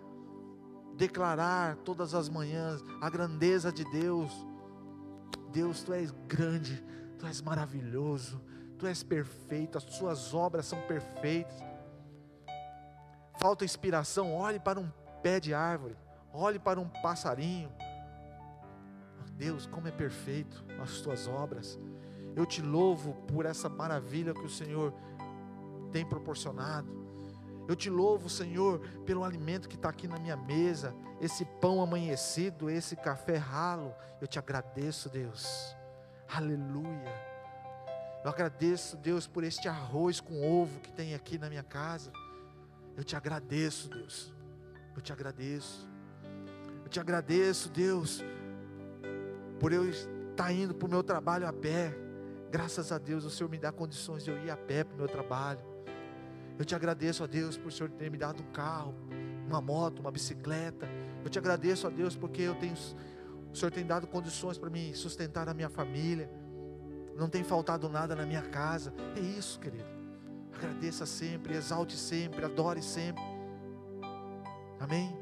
declarar 0.95 1.75
todas 1.77 2.13
as 2.13 2.29
manhãs 2.29 2.81
a 3.01 3.09
grandeza 3.09 3.71
de 3.71 3.83
Deus. 3.85 4.31
Deus, 5.51 5.83
tu 5.83 5.93
és 5.93 6.11
grande, 6.27 6.83
tu 7.17 7.27
és 7.27 7.41
maravilhoso, 7.41 8.41
tu 8.77 8.87
és 8.87 9.03
perfeito, 9.03 9.77
as 9.77 9.83
suas 9.83 10.33
obras 10.33 10.65
são 10.65 10.81
perfeitas. 10.87 11.57
Falta 13.37 13.65
inspiração, 13.65 14.33
olhe 14.33 14.59
para 14.59 14.79
um 14.79 14.91
pé 15.21 15.39
de 15.39 15.53
árvore, 15.53 15.97
olhe 16.33 16.59
para 16.59 16.79
um 16.79 16.87
passarinho, 16.87 17.71
Deus, 19.39 19.65
como 19.65 19.87
é 19.87 19.91
perfeito 19.91 20.65
as 20.81 20.99
tuas 20.99 21.25
obras. 21.25 21.79
Eu 22.39 22.45
te 22.45 22.61
louvo 22.61 23.15
por 23.27 23.45
essa 23.45 23.67
maravilha 23.67 24.33
que 24.33 24.45
o 24.45 24.49
Senhor 24.49 24.93
tem 25.91 26.05
proporcionado. 26.05 26.87
Eu 27.67 27.75
te 27.75 27.89
louvo, 27.89 28.29
Senhor, 28.29 28.79
pelo 29.05 29.25
alimento 29.25 29.67
que 29.67 29.75
está 29.75 29.89
aqui 29.89 30.07
na 30.07 30.17
minha 30.17 30.37
mesa, 30.37 30.95
esse 31.19 31.43
pão 31.43 31.81
amanhecido, 31.81 32.69
esse 32.69 32.95
café 32.95 33.35
ralo. 33.35 33.93
Eu 34.21 34.25
te 34.25 34.39
agradeço, 34.39 35.09
Deus. 35.09 35.75
Aleluia. 36.33 37.13
Eu 38.23 38.29
agradeço, 38.29 38.95
Deus, 38.95 39.27
por 39.27 39.43
este 39.43 39.67
arroz 39.67 40.21
com 40.21 40.41
ovo 40.41 40.79
que 40.79 40.93
tem 40.93 41.13
aqui 41.13 41.37
na 41.37 41.49
minha 41.49 41.63
casa. 41.63 42.09
Eu 42.95 43.03
te 43.03 43.17
agradeço, 43.17 43.89
Deus. 43.89 44.33
Eu 44.95 45.01
te 45.01 45.11
agradeço. 45.11 45.85
Eu 46.85 46.89
te 46.89 47.01
agradeço, 47.01 47.69
Deus, 47.69 48.23
por 49.59 49.73
eu 49.73 49.89
estar 49.89 50.53
indo 50.53 50.73
para 50.73 50.87
o 50.87 50.89
meu 50.89 51.03
trabalho 51.03 51.45
a 51.45 51.51
pé. 51.51 52.07
Graças 52.51 52.91
a 52.91 52.97
Deus 52.97 53.23
o 53.25 53.29
Senhor 53.29 53.49
me 53.49 53.57
dá 53.57 53.71
condições 53.71 54.23
de 54.23 54.31
eu 54.31 54.37
ir 54.43 54.49
a 54.49 54.57
pé 54.57 54.83
para 54.83 54.95
o 54.95 54.97
meu 54.97 55.07
trabalho. 55.07 55.61
Eu 56.57 56.65
te 56.65 56.75
agradeço 56.75 57.23
a 57.23 57.27
Deus 57.27 57.57
por 57.57 57.67
o 57.67 57.71
Senhor 57.71 57.89
ter 57.91 58.09
me 58.09 58.17
dado 58.17 58.41
um 58.41 58.51
carro, 58.51 58.93
uma 59.47 59.61
moto, 59.61 59.99
uma 59.99 60.11
bicicleta. 60.11 60.87
Eu 61.23 61.29
te 61.29 61.37
agradeço 61.37 61.85
a 61.85 61.89
Deus 61.89 62.15
porque 62.15 62.41
eu 62.41 62.55
tenho, 62.55 62.73
o 63.53 63.55
Senhor 63.55 63.71
tem 63.71 63.85
dado 63.85 64.07
condições 64.07 64.57
para 64.57 64.69
me 64.69 64.93
sustentar 64.95 65.47
a 65.47 65.53
minha 65.53 65.69
família. 65.69 66.29
Não 67.15 67.29
tem 67.29 67.43
faltado 67.43 67.87
nada 67.87 68.15
na 68.15 68.25
minha 68.25 68.41
casa. 68.41 68.93
É 69.15 69.19
isso, 69.19 69.59
querido. 69.59 69.99
Agradeça 70.53 71.05
sempre, 71.05 71.55
exalte 71.55 71.95
sempre, 71.95 72.43
adore 72.43 72.81
sempre. 72.81 73.23
Amém? 74.79 75.15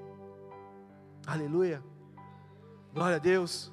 Aleluia. 1.25 1.83
Glória 2.93 3.17
a 3.17 3.19
Deus. 3.19 3.71